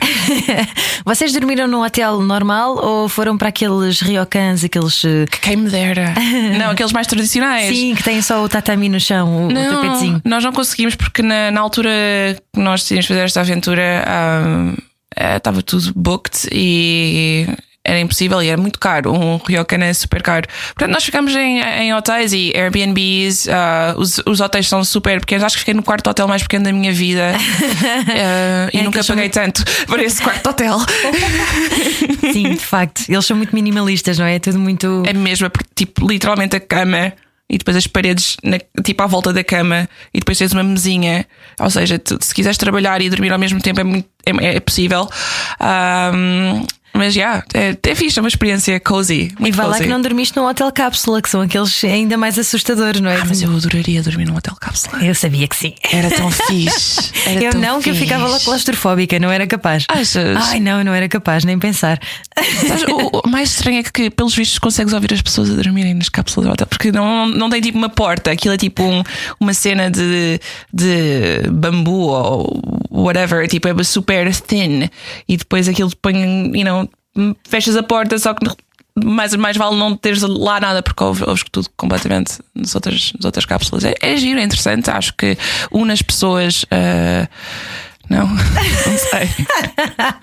Vocês 1.05 1.31
dormiram 1.33 1.67
num 1.67 1.83
hotel 1.83 2.21
normal 2.21 2.75
ou 2.77 3.07
foram 3.09 3.37
para 3.37 3.49
aqueles 3.49 3.99
ryokans, 4.01 4.63
aqueles. 4.63 5.03
eh, 5.05 5.25
Quem 5.41 5.55
me 5.57 5.69
dera. 5.69 6.13
Não, 6.57 6.71
aqueles 6.71 6.91
mais 6.91 7.07
tradicionais. 7.07 7.75
Sim, 7.75 7.95
que 7.95 8.03
têm 8.03 8.21
só 8.21 8.43
o 8.43 8.49
tatami 8.49 8.89
no 8.89 8.99
chão, 8.99 9.43
o, 9.43 9.47
o 9.47 9.51
Não, 9.51 9.81
tapetezinho. 9.81 10.21
nós 10.25 10.43
não 10.43 10.51
conseguimos 10.51 10.95
porque 10.95 11.21
na, 11.21 11.51
na 11.51 11.61
altura 11.61 11.89
que 12.53 12.59
nós 12.59 12.81
decidimos 12.81 13.05
fazer 13.07 13.21
esta 13.21 13.39
aventura 13.41 14.03
ah, 14.05 14.73
eh, 15.15 15.37
estava 15.37 15.61
tudo 15.61 15.93
booked 15.95 16.47
e 16.51 17.47
era 17.89 17.99
impossível 17.99 18.41
e 18.41 18.47
era 18.47 18.61
muito 18.61 18.79
caro. 18.79 19.13
Um 19.13 19.37
ryokan 19.37 19.77
é 19.83 19.93
super 19.93 20.21
caro. 20.21 20.47
Portanto, 20.75 20.93
nós 20.93 21.03
ficamos 21.03 21.35
em, 21.35 21.59
em 21.59 21.93
hotéis 21.93 22.31
e 22.33 22.53
Airbnbs. 22.55 23.47
ah, 23.49 23.93
os, 23.97 24.21
os 24.25 24.39
hotéis 24.39 24.67
são 24.67 24.83
super 24.83 25.19
pequenos. 25.19 25.43
Acho 25.43 25.55
que 25.55 25.59
fiquei 25.59 25.73
no 25.73 25.83
quarto 25.83 26.09
hotel 26.09 26.27
mais 26.27 26.41
pequeno 26.43 26.65
da 26.65 26.71
minha 26.73 26.93
vida 26.93 27.33
Ah, 28.09 28.69
e 28.73 28.79
É, 28.79 28.83
nunca 28.83 29.01
são 29.03 29.15
paguei 29.15 29.29
tanto 29.29 29.63
para 29.87 30.03
esse 30.03 30.21
quarto 30.21 30.49
hotel. 30.49 30.77
Sim, 32.33 32.51
de 32.53 32.57
facto. 32.59 33.03
Eles 33.09 33.25
são 33.25 33.35
muito 33.37 33.53
minimalistas, 33.53 34.17
não 34.17 34.25
é? 34.25 34.35
É 34.35 34.39
tudo 34.39 34.59
muito. 34.59 35.03
É 35.07 35.13
mesmo, 35.13 35.45
é 35.45 35.49
porque, 35.49 35.67
tipo, 35.75 36.07
literalmente 36.07 36.55
a 36.55 36.59
cama 36.59 37.13
e 37.49 37.57
depois 37.57 37.75
as 37.75 37.87
paredes, 37.87 38.37
na- 38.43 38.59
tipo, 38.83 39.01
à 39.01 39.07
volta 39.07 39.33
da 39.33 39.43
cama 39.43 39.89
e 40.13 40.19
depois 40.19 40.37
tens 40.37 40.53
uma 40.53 40.63
mesinha. 40.63 41.25
Ou 41.59 41.69
seja, 41.69 41.97
tu, 41.97 42.17
se 42.21 42.33
quiseres 42.33 42.57
trabalhar 42.57 43.01
e 43.01 43.09
dormir 43.09 43.31
ao 43.33 43.39
mesmo 43.39 43.59
tempo 43.59 43.79
é, 43.79 43.83
muito, 43.83 44.07
é, 44.25 44.55
é 44.55 44.59
possível. 44.59 45.09
Ahm, 45.59 46.63
Mas 46.93 47.13
já, 47.13 47.43
é, 47.53 47.77
é 47.81 47.95
fixe, 47.95 48.19
é 48.19 48.21
uma 48.21 48.27
experiência 48.27 48.77
cozy. 48.79 49.31
E 49.39 49.51
vai 49.51 49.67
lá 49.67 49.77
que 49.77 49.87
não 49.87 50.01
dormiste 50.01 50.35
num 50.35 50.45
hotel 50.45 50.71
cápsula, 50.71 51.21
que 51.21 51.29
são 51.29 51.41
aqueles 51.41 51.83
ainda 51.83 52.17
mais 52.17 52.37
assustadores, 52.37 52.99
não 52.99 53.09
é? 53.09 53.17
Ah, 53.17 53.25
mas 53.25 53.41
eu 53.41 53.55
adoraria 53.55 54.01
dormir 54.01 54.25
num 54.25 54.35
hotel 54.35 54.55
cápsula. 54.59 55.03
Eu 55.03 55.13
sabia 55.15 55.47
que 55.47 55.55
sim. 55.55 55.73
Era 55.91 56.09
tão 56.09 56.29
fixe. 56.47 57.11
Era 57.25 57.41
Eu 57.43 57.51
tão 57.51 57.61
não, 57.61 57.81
que 57.81 57.89
eu 57.91 57.95
ficava 57.95 58.25
lá 58.27 58.33
fixe. 58.33 58.45
claustrofóbica, 58.45 59.19
não 59.19 59.31
era 59.31 59.45
capaz. 59.47 59.85
Achas? 59.87 60.35
Ai, 60.49 60.59
não, 60.59 60.83
não 60.83 60.93
era 60.93 61.07
capaz, 61.07 61.45
nem 61.45 61.57
pensar. 61.59 61.99
Sabes, 62.67 62.83
o, 62.83 63.21
o 63.25 63.29
mais 63.29 63.51
estranho 63.51 63.79
é 63.79 63.83
que, 63.83 64.09
pelos 64.09 64.35
vistos, 64.35 64.57
consegues 64.59 64.91
ouvir 64.93 65.13
as 65.13 65.21
pessoas 65.21 65.49
a 65.51 65.53
dormirem 65.53 65.93
nas 65.93 66.09
cápsulas 66.09 66.47
do 66.47 66.53
hotel, 66.53 66.67
porque 66.67 66.91
não, 66.91 67.27
não 67.27 67.49
tem 67.49 67.61
tipo 67.61 67.77
uma 67.77 67.89
porta, 67.89 68.31
aquilo 68.31 68.53
é 68.53 68.57
tipo 68.57 68.83
um- 68.83 69.03
uma 69.39 69.53
cena 69.53 69.89
de, 69.91 70.39
de 70.73 71.49
bambu 71.51 72.07
ou 72.09 72.61
whatever, 72.89 73.47
tipo 73.47 73.67
é 73.67 73.83
super 73.83 74.33
thin, 74.35 74.89
e 75.27 75.37
depois 75.37 75.67
aquilo 75.67 75.91
põe, 76.01 76.15
you 76.57 76.65
know, 76.65 76.88
fechas 77.47 77.75
a 77.75 77.83
porta, 77.83 78.17
só 78.17 78.33
que 78.33 78.45
mais, 79.03 79.33
mais 79.35 79.57
vale 79.57 79.75
não 79.75 79.95
teres 79.95 80.21
lá 80.21 80.59
nada, 80.59 80.81
porque 80.81 81.03
ouves, 81.03 81.21
ouves 81.21 81.43
tudo 81.51 81.69
completamente 81.77 82.39
nas 82.53 82.75
outras, 82.75 83.13
nas 83.15 83.25
outras 83.25 83.45
cápsulas. 83.45 83.85
É, 83.85 83.93
é 84.01 84.17
giro, 84.17 84.39
é 84.39 84.43
interessante, 84.43 84.89
acho 84.89 85.13
que 85.13 85.37
une 85.71 85.91
as 85.91 86.01
pessoas. 86.01 86.65
ah, 86.71 87.27
não, 88.09 88.25
não 88.27 88.37
sei. 88.97 89.29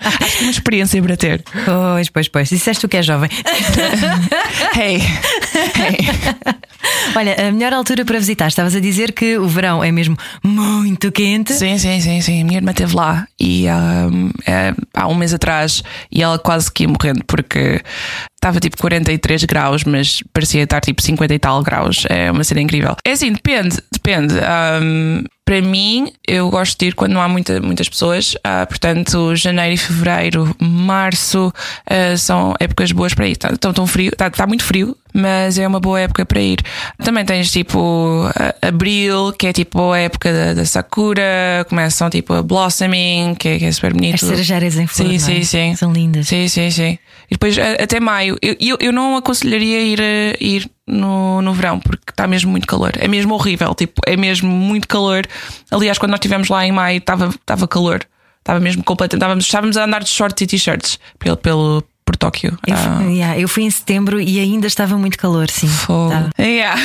Acho 0.03 0.37
que 0.37 0.39
é 0.39 0.41
uma 0.41 0.51
experiência 0.51 1.01
para 1.01 1.15
ter. 1.15 1.41
Pois, 1.65 2.09
pois, 2.09 2.27
pois. 2.27 2.49
Disseste 2.49 2.81
tu 2.81 2.89
que 2.89 2.97
és 2.97 3.05
jovem. 3.05 3.29
Hey, 4.75 4.97
hey. 4.97 6.56
Olha, 7.17 7.47
a 7.47 7.51
melhor 7.51 7.73
altura 7.73 8.05
para 8.05 8.19
visitar, 8.19 8.47
estavas 8.47 8.75
a 8.75 8.79
dizer 8.79 9.11
que 9.11 9.39
o 9.39 9.47
verão 9.47 9.83
é 9.83 9.91
mesmo 9.91 10.15
muito 10.43 11.11
quente. 11.11 11.51
Sim, 11.51 11.75
sim, 11.79 11.99
sim, 11.99 12.21
sim. 12.21 12.41
A 12.43 12.45
minha 12.45 12.59
irmã 12.59 12.69
esteve 12.69 12.95
lá 12.95 13.27
e 13.39 13.65
um, 13.67 14.29
é, 14.45 14.71
há 14.93 15.07
um 15.07 15.15
mês 15.15 15.33
atrás 15.33 15.81
e 16.11 16.21
ela 16.21 16.37
quase 16.37 16.71
que 16.71 16.83
ia 16.83 16.87
morrendo 16.87 17.23
porque 17.25 17.81
estava 18.37 18.59
tipo 18.59 18.77
43 18.77 19.43
graus, 19.45 19.83
mas 19.83 20.23
parecia 20.31 20.63
estar 20.63 20.79
tipo 20.81 21.01
50 21.01 21.33
e 21.33 21.39
tal 21.39 21.61
graus. 21.63 22.05
É 22.07 22.31
uma 22.31 22.43
cena 22.43 22.61
incrível. 22.61 22.95
É 23.03 23.11
assim, 23.11 23.31
depende, 23.33 23.77
depende. 23.91 24.35
Um, 24.81 25.23
para 25.43 25.61
mim, 25.61 26.11
eu 26.27 26.49
gosto 26.49 26.77
de 26.77 26.87
ir 26.87 26.93
quando 26.93 27.13
não 27.13 27.21
há 27.21 27.27
muita, 27.29 27.61
muitas 27.61 27.87
pessoas. 27.87 28.35
Ah, 28.43 28.65
portanto, 28.67 29.33
janeiro 29.33 29.73
e 29.75 29.77
fevereiro, 29.77 30.53
março 30.59 31.53
ah, 31.89 32.17
são 32.17 32.53
épocas 32.59 32.91
boas 32.91 33.13
para 33.13 33.27
ir. 33.27 33.31
Está 33.31 33.55
tão, 33.55 33.71
tão 33.71 33.87
frio, 33.87 34.09
está 34.11 34.29
tá 34.29 34.45
muito 34.45 34.63
frio, 34.65 34.93
mas 35.13 35.57
é 35.57 35.65
uma 35.65 35.79
boa 35.79 36.01
época 36.01 36.25
para 36.25 36.41
ir. 36.41 36.59
Também 37.01 37.23
tens 37.23 37.49
tipo 37.49 38.29
a- 38.35 38.67
abril, 38.67 39.31
que 39.39 39.47
é 39.47 39.53
tipo 39.53 39.93
a 39.93 39.99
época 39.99 40.33
da, 40.33 40.53
da 40.53 40.65
Sakura, 40.65 41.65
começam 41.69 42.09
tipo 42.09 42.33
a 42.33 42.43
blossoming, 42.43 43.33
que 43.39 43.47
é, 43.47 43.59
que 43.59 43.65
é 43.65 43.71
super 43.71 43.93
bonito. 43.93 44.15
As 44.15 44.21
cerejárias 44.21 44.75
em 44.77 44.85
flor. 44.85 45.07
Sim, 45.07 45.15
é? 45.15 45.19
sim, 45.19 45.43
sim. 45.43 45.75
São 45.77 45.93
lindas. 45.93 46.27
Sim, 46.27 46.49
sim, 46.49 46.69
sim. 46.69 46.97
E 47.29 47.35
depois 47.35 47.57
até 47.57 48.01
maio. 48.01 48.26
Eu, 48.27 48.55
eu, 48.59 48.77
eu 48.79 48.91
não 48.93 49.15
aconselharia 49.15 49.81
ir, 49.81 49.99
a- 50.01 50.37
ir 50.39 50.69
no, 50.85 51.41
no 51.41 51.53
verão 51.53 51.79
porque 51.79 52.09
está 52.09 52.27
mesmo 52.27 52.51
muito 52.51 52.67
calor. 52.67 52.91
É 52.99 53.07
mesmo 53.07 53.33
horrível. 53.33 53.73
Tipo, 53.75 54.01
é 54.05 54.15
mesmo 54.17 54.49
muito 54.49 54.87
calor. 54.87 55.25
Aliás, 55.71 55.97
quando 55.97 56.11
nós 56.11 56.17
estivemos 56.19 56.49
lá 56.49 56.65
em 56.65 56.71
maio 56.71 56.97
estava 56.97 57.67
calor. 57.67 58.05
Estava 58.39 58.59
mesmo 58.59 58.83
completamente. 58.83 59.21
Estávamos, 59.21 59.43
estávamos 59.45 59.77
a 59.77 59.83
andar 59.85 60.03
de 60.03 60.09
shorts 60.09 60.41
e 60.41 60.47
t-shirts 60.47 60.99
pelo, 61.19 61.35
pelo, 61.37 61.83
por 62.07 62.15
Tóquio. 62.15 62.57
Eu, 62.65 62.73
Ah, 62.73 62.99
fui, 63.03 63.13
yeah, 63.15 63.37
eu 63.37 63.47
fui 63.49 63.63
em 63.63 63.69
setembro 63.69 64.19
e 64.21 64.39
ainda 64.39 64.65
estava 64.65 64.97
muito 64.97 65.17
calor, 65.17 65.49
sim. 65.49 65.67
fogo. 65.67 66.07
Estava. 66.13 66.29
Yeah. 66.39 66.81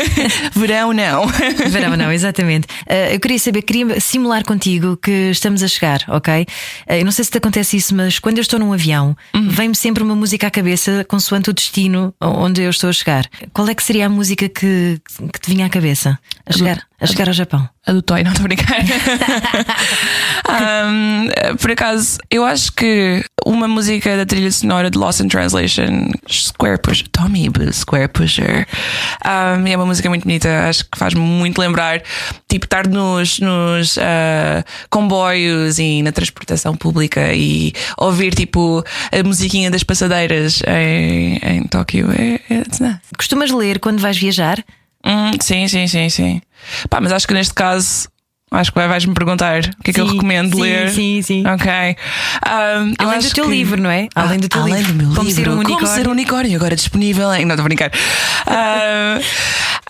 verão 0.56 0.92
não. 0.94 1.26
Verão, 1.68 1.94
não, 1.96 2.10
exatamente. 2.10 2.66
Uh, 2.88 3.12
eu 3.12 3.20
queria 3.20 3.38
saber, 3.38 3.60
queria 3.62 4.00
simular 4.00 4.44
contigo 4.44 4.96
que 4.96 5.10
estamos 5.30 5.62
a 5.62 5.68
chegar, 5.68 6.00
ok? 6.08 6.46
Uh, 6.88 6.94
eu 6.94 7.04
não 7.04 7.12
sei 7.12 7.24
se 7.26 7.30
te 7.30 7.36
acontece 7.38 7.76
isso, 7.76 7.94
mas 7.94 8.18
quando 8.18 8.38
eu 8.38 8.42
estou 8.42 8.58
num 8.58 8.72
avião, 8.72 9.14
Uhum. 9.34 9.48
vem-me 9.50 9.74
sempre 9.74 10.02
uma 10.02 10.14
música 10.14 10.46
à 10.46 10.50
cabeça 10.50 11.04
consoante 11.06 11.50
o 11.50 11.52
destino 11.52 12.14
onde 12.20 12.62
eu 12.62 12.70
estou 12.70 12.88
a 12.88 12.92
chegar. 12.94 13.26
Qual 13.52 13.68
é 13.68 13.74
que 13.74 13.82
seria 13.82 14.06
a 14.06 14.08
música 14.08 14.48
que, 14.48 14.98
que 15.32 15.40
te 15.40 15.50
vinha 15.50 15.66
à 15.66 15.68
cabeça 15.68 16.18
a 16.46 16.52
chegar, 16.52 16.82
a 16.98 17.06
chegar 17.06 17.28
ao 17.28 17.34
Japão? 17.34 17.68
A 17.86 17.92
do 17.92 18.00
Toy, 18.00 18.22
não 18.22 18.30
estou 18.30 18.44
a 18.44 18.48
brincar. 18.48 18.78
Um, 20.48 21.56
por 21.56 21.70
acaso, 21.70 22.18
eu 22.30 22.44
acho 22.44 22.72
que 22.72 23.24
uma 23.44 23.66
música 23.66 24.16
da 24.16 24.24
trilha 24.24 24.50
sonora 24.62 24.90
de 24.90 24.96
Lost 24.96 25.20
in 25.20 25.28
Translation, 25.28 26.10
Square 26.28 26.78
Pusher, 26.78 27.08
Tommy 27.08 27.50
Square 27.72 28.08
Pusher, 28.08 28.66
um, 29.24 29.66
é 29.66 29.76
uma 29.76 29.86
música 29.86 30.08
muito 30.08 30.22
bonita. 30.22 30.68
Acho 30.68 30.84
que 30.84 30.96
faz 30.96 31.14
muito 31.14 31.60
lembrar, 31.60 32.02
tipo, 32.48 32.64
estar 32.64 32.86
nos, 32.86 33.40
nos 33.40 33.98
ah, 33.98 34.64
comboios 34.88 35.78
e 35.78 36.02
na 36.02 36.12
transportação 36.12 36.76
pública 36.76 37.32
e 37.34 37.72
ouvir, 37.98 38.34
tipo, 38.34 38.84
a 39.10 39.22
musiquinha 39.24 39.70
das 39.70 39.82
passadeiras 39.82 40.62
em, 40.66 41.36
em 41.42 41.64
Tóquio. 41.64 42.10
É, 42.12 42.34
é. 42.54 43.00
Costumas 43.16 43.50
ler 43.50 43.80
quando 43.80 44.00
vais 44.00 44.16
viajar? 44.16 44.64
Hum, 45.04 45.32
sim, 45.40 45.66
sim, 45.66 45.86
sim, 45.88 46.08
sim. 46.08 46.40
Pá, 46.88 47.00
mas 47.00 47.12
acho 47.12 47.26
que 47.26 47.34
neste 47.34 47.52
caso. 47.52 48.08
Acho 48.52 48.70
que 48.72 48.78
vai- 48.78 48.88
vais-me 48.88 49.14
perguntar 49.14 49.60
o 49.60 49.82
que 49.82 49.90
é 49.90 49.94
que 49.94 50.00
eu 50.00 50.06
recomendo 50.06 50.54
sim, 50.54 50.62
ler. 50.62 50.90
sim, 50.90 51.22
sim. 51.22 51.42
Ok. 51.46 51.70
Um, 52.46 52.94
Além 52.98 53.18
do 53.20 53.30
teu 53.30 53.44
que- 53.44 53.50
livro, 53.50 53.80
não 53.80 53.90
é? 53.90 54.08
Além 54.14 54.38
do 54.38 54.48
teu 54.48 54.60
além 54.60 54.74
livro. 54.76 54.92
do 54.92 54.98
meu 55.04 55.14
Como 55.14 55.28
livro. 55.28 55.42
ser 55.44 55.48
um 55.48 55.56
Como 55.56 55.66
unicórnio. 55.66 55.94
ser 55.94 56.08
um 56.08 56.10
unicórnio, 56.12 56.56
agora 56.56 56.76
disponível 56.76 57.32
em. 57.34 57.44
Não, 57.44 57.54
estou 57.54 57.62
a 57.64 57.68
brincar. 57.68 57.90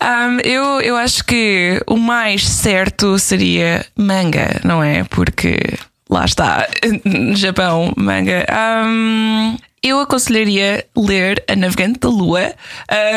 Um, 0.03 0.35
um, 0.35 0.39
eu, 0.43 0.81
eu 0.81 0.95
acho 0.97 1.23
que 1.25 1.81
o 1.87 1.97
mais 1.97 2.47
certo 2.47 3.17
seria 3.17 3.85
manga, 3.97 4.59
não 4.63 4.83
é? 4.83 5.03
Porque 5.05 5.57
lá 6.13 6.25
está, 6.25 6.67
no 7.03 7.35
Japão, 7.35 7.91
manga. 7.97 8.45
Um, 8.85 9.57
eu 9.81 9.99
aconselharia 9.99 10.85
ler 10.95 11.43
A 11.47 11.55
Navegante 11.55 11.99
da 11.99 12.07
Lua, 12.07 12.53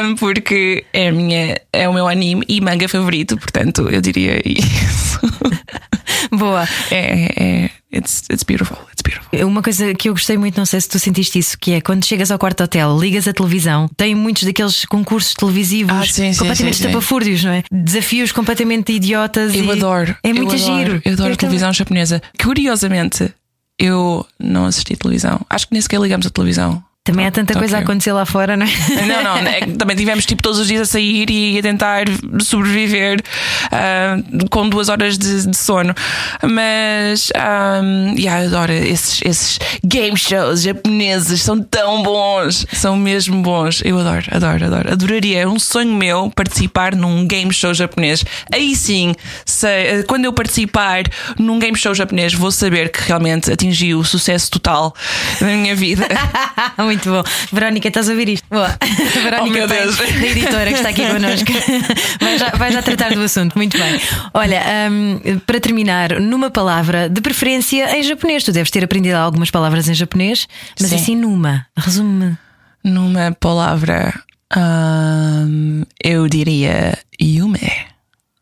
um, 0.03 0.17
porque 0.17 0.85
é, 0.93 1.13
minha, 1.13 1.61
é 1.73 1.89
o 1.89 1.93
meu 1.93 2.09
anime 2.09 2.45
e 2.49 2.61
manga 2.61 2.89
favorito, 2.89 3.37
portanto 3.37 3.89
eu 3.89 4.01
diria 4.01 4.41
isso. 4.45 5.21
Boa. 6.37 6.69
é, 6.91 7.29
é, 7.37 7.71
it's, 7.93 8.25
it's 8.31 8.43
beautiful, 8.43 8.79
it's 8.93 9.03
beautiful. 9.03 9.47
Uma 9.47 9.63
coisa 9.63 9.95
que 9.95 10.09
eu 10.09 10.15
gostei 10.15 10.37
muito, 10.37 10.57
não 10.57 10.67
sei 10.67 10.81
se 10.81 10.89
tu 10.89 10.99
sentiste 10.99 11.39
isso, 11.39 11.59
que 11.59 11.73
é 11.73 11.81
quando 11.81 12.05
chegas 12.05 12.31
ao 12.31 12.39
quarto 12.39 12.63
hotel, 12.63 12.99
ligas 12.99 13.27
a 13.27 13.33
televisão, 13.33 13.89
tem 13.97 14.15
muitos 14.15 14.45
daqueles 14.45 14.85
concursos 14.85 15.35
televisivos 15.35 15.93
Ah, 15.93 16.07
sim, 16.07 16.35
completamente 16.35 16.75
estapafúrdios, 16.75 17.45
não 17.45 17.53
é? 17.53 17.63
Desafios 17.71 18.33
completamente 18.33 18.93
idiotas. 18.93 19.55
Eu 19.55 19.71
adoro. 19.71 20.17
É 20.23 20.33
muito 20.33 20.55
eu 20.55 20.63
adoro, 20.63 20.79
giro. 20.79 21.03
Eu 21.05 21.13
adoro 21.13 21.31
Eu 21.31 21.35
a 21.35 21.37
televisão 21.37 21.73
japonesa. 21.73 22.23
Curiosamente, 22.43 23.33
eu 23.79 24.27
não 24.39 24.67
assisti 24.67 24.97
televisão. 24.97 25.41
Acho 25.51 25.67
que 25.67 25.73
nem 25.73 25.81
sequer 25.83 26.01
ligamos 26.01 26.27
a 26.27 26.31
televisão. 26.31 26.83
Também 27.07 27.25
há 27.25 27.31
tanta 27.31 27.53
Tóquio. 27.53 27.61
coisa 27.61 27.79
a 27.79 27.81
acontecer 27.81 28.13
lá 28.13 28.27
fora, 28.27 28.57
não 28.57 28.67
é? 28.67 29.07
Não, 29.07 29.23
não, 29.23 29.37
é 29.37 29.61
também 29.79 29.95
tivemos 29.95 30.27
tipo 30.27 30.43
todos 30.43 30.59
os 30.59 30.67
dias 30.67 30.83
a 30.83 30.85
sair 30.85 31.31
e 31.31 31.57
a 31.57 31.63
tentar 31.63 32.07
sobreviver 32.41 33.23
ah, 33.71 34.17
com 34.51 34.69
duas 34.69 34.89
horas 34.89 35.17
de, 35.17 35.47
de 35.47 35.57
sono. 35.57 35.95
Mas 36.43 37.31
um, 37.37 38.17
yeah, 38.19 38.43
eu 38.43 38.49
adoro 38.49 38.73
esses, 38.73 39.23
esses 39.25 39.59
game 39.85 40.19
shows 40.19 40.63
japoneses, 40.63 41.43
são 41.43 41.63
tão 41.63 42.03
bons, 42.03 42.67
são 42.73 42.97
mesmo 42.97 43.41
bons. 43.41 43.83
Eu 43.85 44.01
adoro, 44.01 44.25
adoro, 44.33 44.65
adoro. 44.67 44.93
Adoraria, 44.93 45.43
é 45.43 45.47
um 45.47 45.61
sonho 45.61 45.95
meu 45.95 46.33
participar 46.35 46.97
num 46.97 47.25
game 47.25 47.53
show 47.53 47.73
japonês. 47.73 48.25
Aí 48.53 48.75
sim, 48.75 49.15
sei, 49.45 50.03
quando 50.09 50.25
eu 50.25 50.33
participar 50.33 51.05
num 51.39 51.61
game 51.61 51.79
show 51.79 51.95
japonês, 51.95 52.35
vou 52.35 52.51
saber 52.51 52.91
que 52.91 53.01
realmente 53.07 53.53
atingi 53.53 53.95
o 53.95 54.03
sucesso 54.03 54.51
total 54.51 54.93
na 55.41 55.47
minha 55.49 55.77
vida. 55.77 56.05
Muito 56.97 57.11
bom. 57.11 57.23
Verónica, 57.53 57.89
estás 57.89 58.09
a 58.09 58.13
ouvir 58.13 58.29
isto? 58.31 58.47
Boa. 58.49 58.77
Verónica 59.23 59.43
Oh, 59.47 59.51
meu 59.51 59.69
Paz, 59.69 59.97
Deus. 59.97 59.97
da 59.97 60.27
editora 60.27 60.67
que 60.71 60.77
está 60.77 60.89
aqui 60.89 61.07
connosco. 61.07 61.53
Vai 62.21 62.39
já, 62.39 62.51
vai 62.51 62.73
já 62.73 62.83
tratar 62.83 63.13
do 63.13 63.21
assunto. 63.23 63.55
Muito 63.57 63.77
bem. 63.79 64.01
Olha, 64.35 64.63
hum, 64.91 65.21
para 65.47 65.61
terminar, 65.61 66.19
numa 66.21 66.51
palavra, 66.51 67.09
de 67.09 67.21
preferência 67.21 67.97
em 67.97 68.03
japonês. 68.03 68.43
Tu 68.45 68.53
deves 68.53 68.71
ter 68.71 68.83
aprendido 68.85 69.15
algumas 69.17 69.51
palavras 69.51 69.89
em 69.89 69.95
japonês, 69.95 70.49
mas 70.81 70.91
Sim. 70.91 70.97
assim 70.97 71.17
numa. 71.17 71.67
Resume-me. 71.77 72.39
Numa 72.83 73.33
palavra, 73.39 74.15
hum, 74.57 75.83
eu 76.03 76.29
diria 76.29 76.99
yume. 77.21 77.61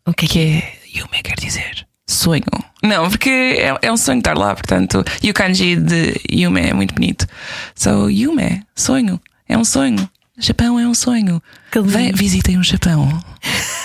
O 0.07 0.12
que 0.12 0.27
é 0.27 0.29
que 0.29 0.35
Que 0.35 0.38
é 0.40 0.79
yume 0.99 1.23
quer 1.23 1.37
dizer 1.37 1.87
sonho. 2.07 2.45
Não, 2.83 3.09
porque 3.09 3.31
é, 3.31 3.79
é 3.83 3.93
um 3.93 3.97
sonho 3.97 4.19
estar 4.19 4.37
lá, 4.37 4.55
portanto, 4.55 5.05
e 5.23 5.31
o 5.31 5.35
kanji 5.35 5.77
de 5.77 6.21
yume 6.31 6.61
é 6.61 6.75
muito 6.75 6.95
bonito. 6.95 7.27
So, 7.75 8.11
yume, 8.11 8.62
sonho, 8.75 9.21
é 9.49 9.57
um 9.57 9.64
sonho. 9.64 10.09
Japão 10.38 10.79
é 10.79 10.87
um 10.87 10.95
sonho. 10.95 11.43
Vem, 11.85 12.12
visitem 12.12 12.59
o 12.59 12.62
Japão. 12.62 13.09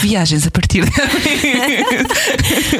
Viagens 0.00 0.46
a 0.46 0.50
partir. 0.50 0.84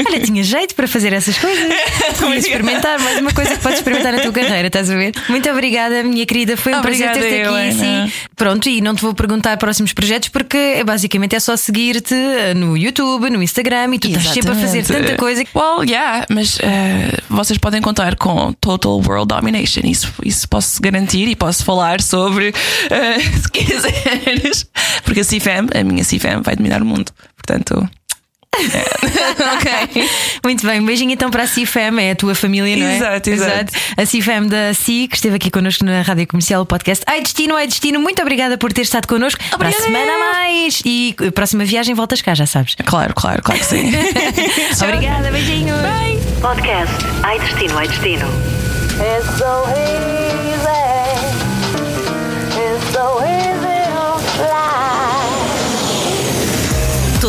Olha, 0.06 0.20
tinha 0.20 0.42
jeito 0.42 0.74
para 0.74 0.86
fazer 0.86 1.12
essas 1.12 1.38
coisas. 1.38 1.72
Podia 2.18 2.38
experimentar 2.38 2.98
mais 3.00 3.18
uma 3.18 3.32
coisa 3.32 3.56
que 3.56 3.62
podes 3.62 3.78
experimentar 3.78 4.12
na 4.12 4.20
tua 4.20 4.32
carreira, 4.32 4.66
estás 4.66 4.90
a 4.90 4.94
ver? 4.94 5.12
Muito 5.28 5.48
obrigada, 5.50 6.02
minha 6.02 6.24
querida. 6.26 6.56
Foi 6.56 6.74
um 6.74 6.78
Obrigada, 6.78 7.18
prazer 7.18 7.46
ter-te 7.46 7.48
aqui. 7.48 7.72
Sim. 7.78 8.12
Pronto, 8.36 8.68
e 8.68 8.80
não 8.80 8.94
te 8.94 9.02
vou 9.02 9.14
perguntar 9.14 9.56
próximos 9.56 9.92
projetos 9.92 10.28
porque 10.28 10.56
é, 10.56 10.84
basicamente 10.84 11.36
é 11.36 11.40
só 11.40 11.56
seguir-te 11.56 12.14
no 12.56 12.76
YouTube, 12.76 13.30
no 13.30 13.42
Instagram 13.42 13.94
e 13.94 13.98
tu 13.98 14.08
estás 14.08 14.28
sempre 14.28 14.52
a 14.52 14.54
fazer 14.54 14.78
Exatamente. 14.78 15.06
tanta 15.08 15.18
coisa. 15.18 15.44
Well, 15.54 15.84
yeah, 15.84 16.26
mas 16.30 16.58
eh, 16.60 17.18
vocês 17.28 17.58
podem 17.58 17.80
contar 17.80 18.16
com 18.16 18.52
Total 18.54 18.92
World 18.92 19.28
Domination. 19.28 19.82
Isso, 19.84 20.12
isso 20.24 20.48
posso 20.48 20.80
garantir 20.80 21.28
e 21.28 21.36
posso 21.36 21.64
falar 21.64 22.00
sobre 22.00 22.52
eh, 22.90 23.18
se 23.40 23.50
quiseres. 23.50 24.66
Porque 25.04 25.20
a 25.20 25.24
CFAM, 25.24 25.66
a 25.74 25.84
minha 25.84 26.04
CFAM, 26.04 26.42
vai 26.42 26.56
dominar 26.56 26.83
o 26.84 26.86
mundo. 26.86 27.12
Portanto. 27.36 27.88
ok. 28.54 30.08
Muito 30.44 30.64
bem, 30.64 30.80
um 30.80 30.86
beijinho 30.86 31.10
então 31.10 31.30
para 31.30 31.42
a 31.42 31.46
CFM, 31.46 31.98
é 32.00 32.12
a 32.12 32.14
tua 32.16 32.34
família, 32.36 32.76
não 32.76 32.86
é? 32.86 32.96
Exato, 32.96 33.30
exato. 33.30 33.72
A 33.96 34.02
CFM 34.02 34.48
da 34.48 34.72
CI, 34.72 35.08
que 35.08 35.16
esteve 35.16 35.36
aqui 35.36 35.50
connosco 35.50 35.84
na 35.84 36.02
Rádio 36.02 36.26
Comercial, 36.26 36.62
o 36.62 36.66
podcast 36.66 37.04
Ai 37.06 37.20
Destino, 37.20 37.56
Ai 37.56 37.66
Destino. 37.66 37.98
Muito 37.98 38.22
obrigada 38.22 38.56
por 38.56 38.72
ter 38.72 38.82
estado 38.82 39.08
connosco. 39.08 39.40
Para 39.58 39.68
a 39.68 39.70
Obrigada. 39.70 39.84
semana 39.84 40.12
a 40.12 40.18
mais. 40.34 40.82
E 40.84 41.16
a 41.26 41.32
próxima 41.32 41.64
viagem 41.64 41.94
voltas 41.94 42.22
cá, 42.22 42.34
já 42.34 42.46
sabes. 42.46 42.76
Claro, 42.84 43.12
claro, 43.14 43.42
claro 43.42 43.60
que 43.60 43.66
sim. 43.66 43.90
Obrigada, 44.82 45.30
beijinhos. 45.30 45.76
Podcast 46.40 46.94
Ai 47.22 47.38
Destino, 47.40 47.78
Ai 47.78 47.88
Destino. 47.88 48.26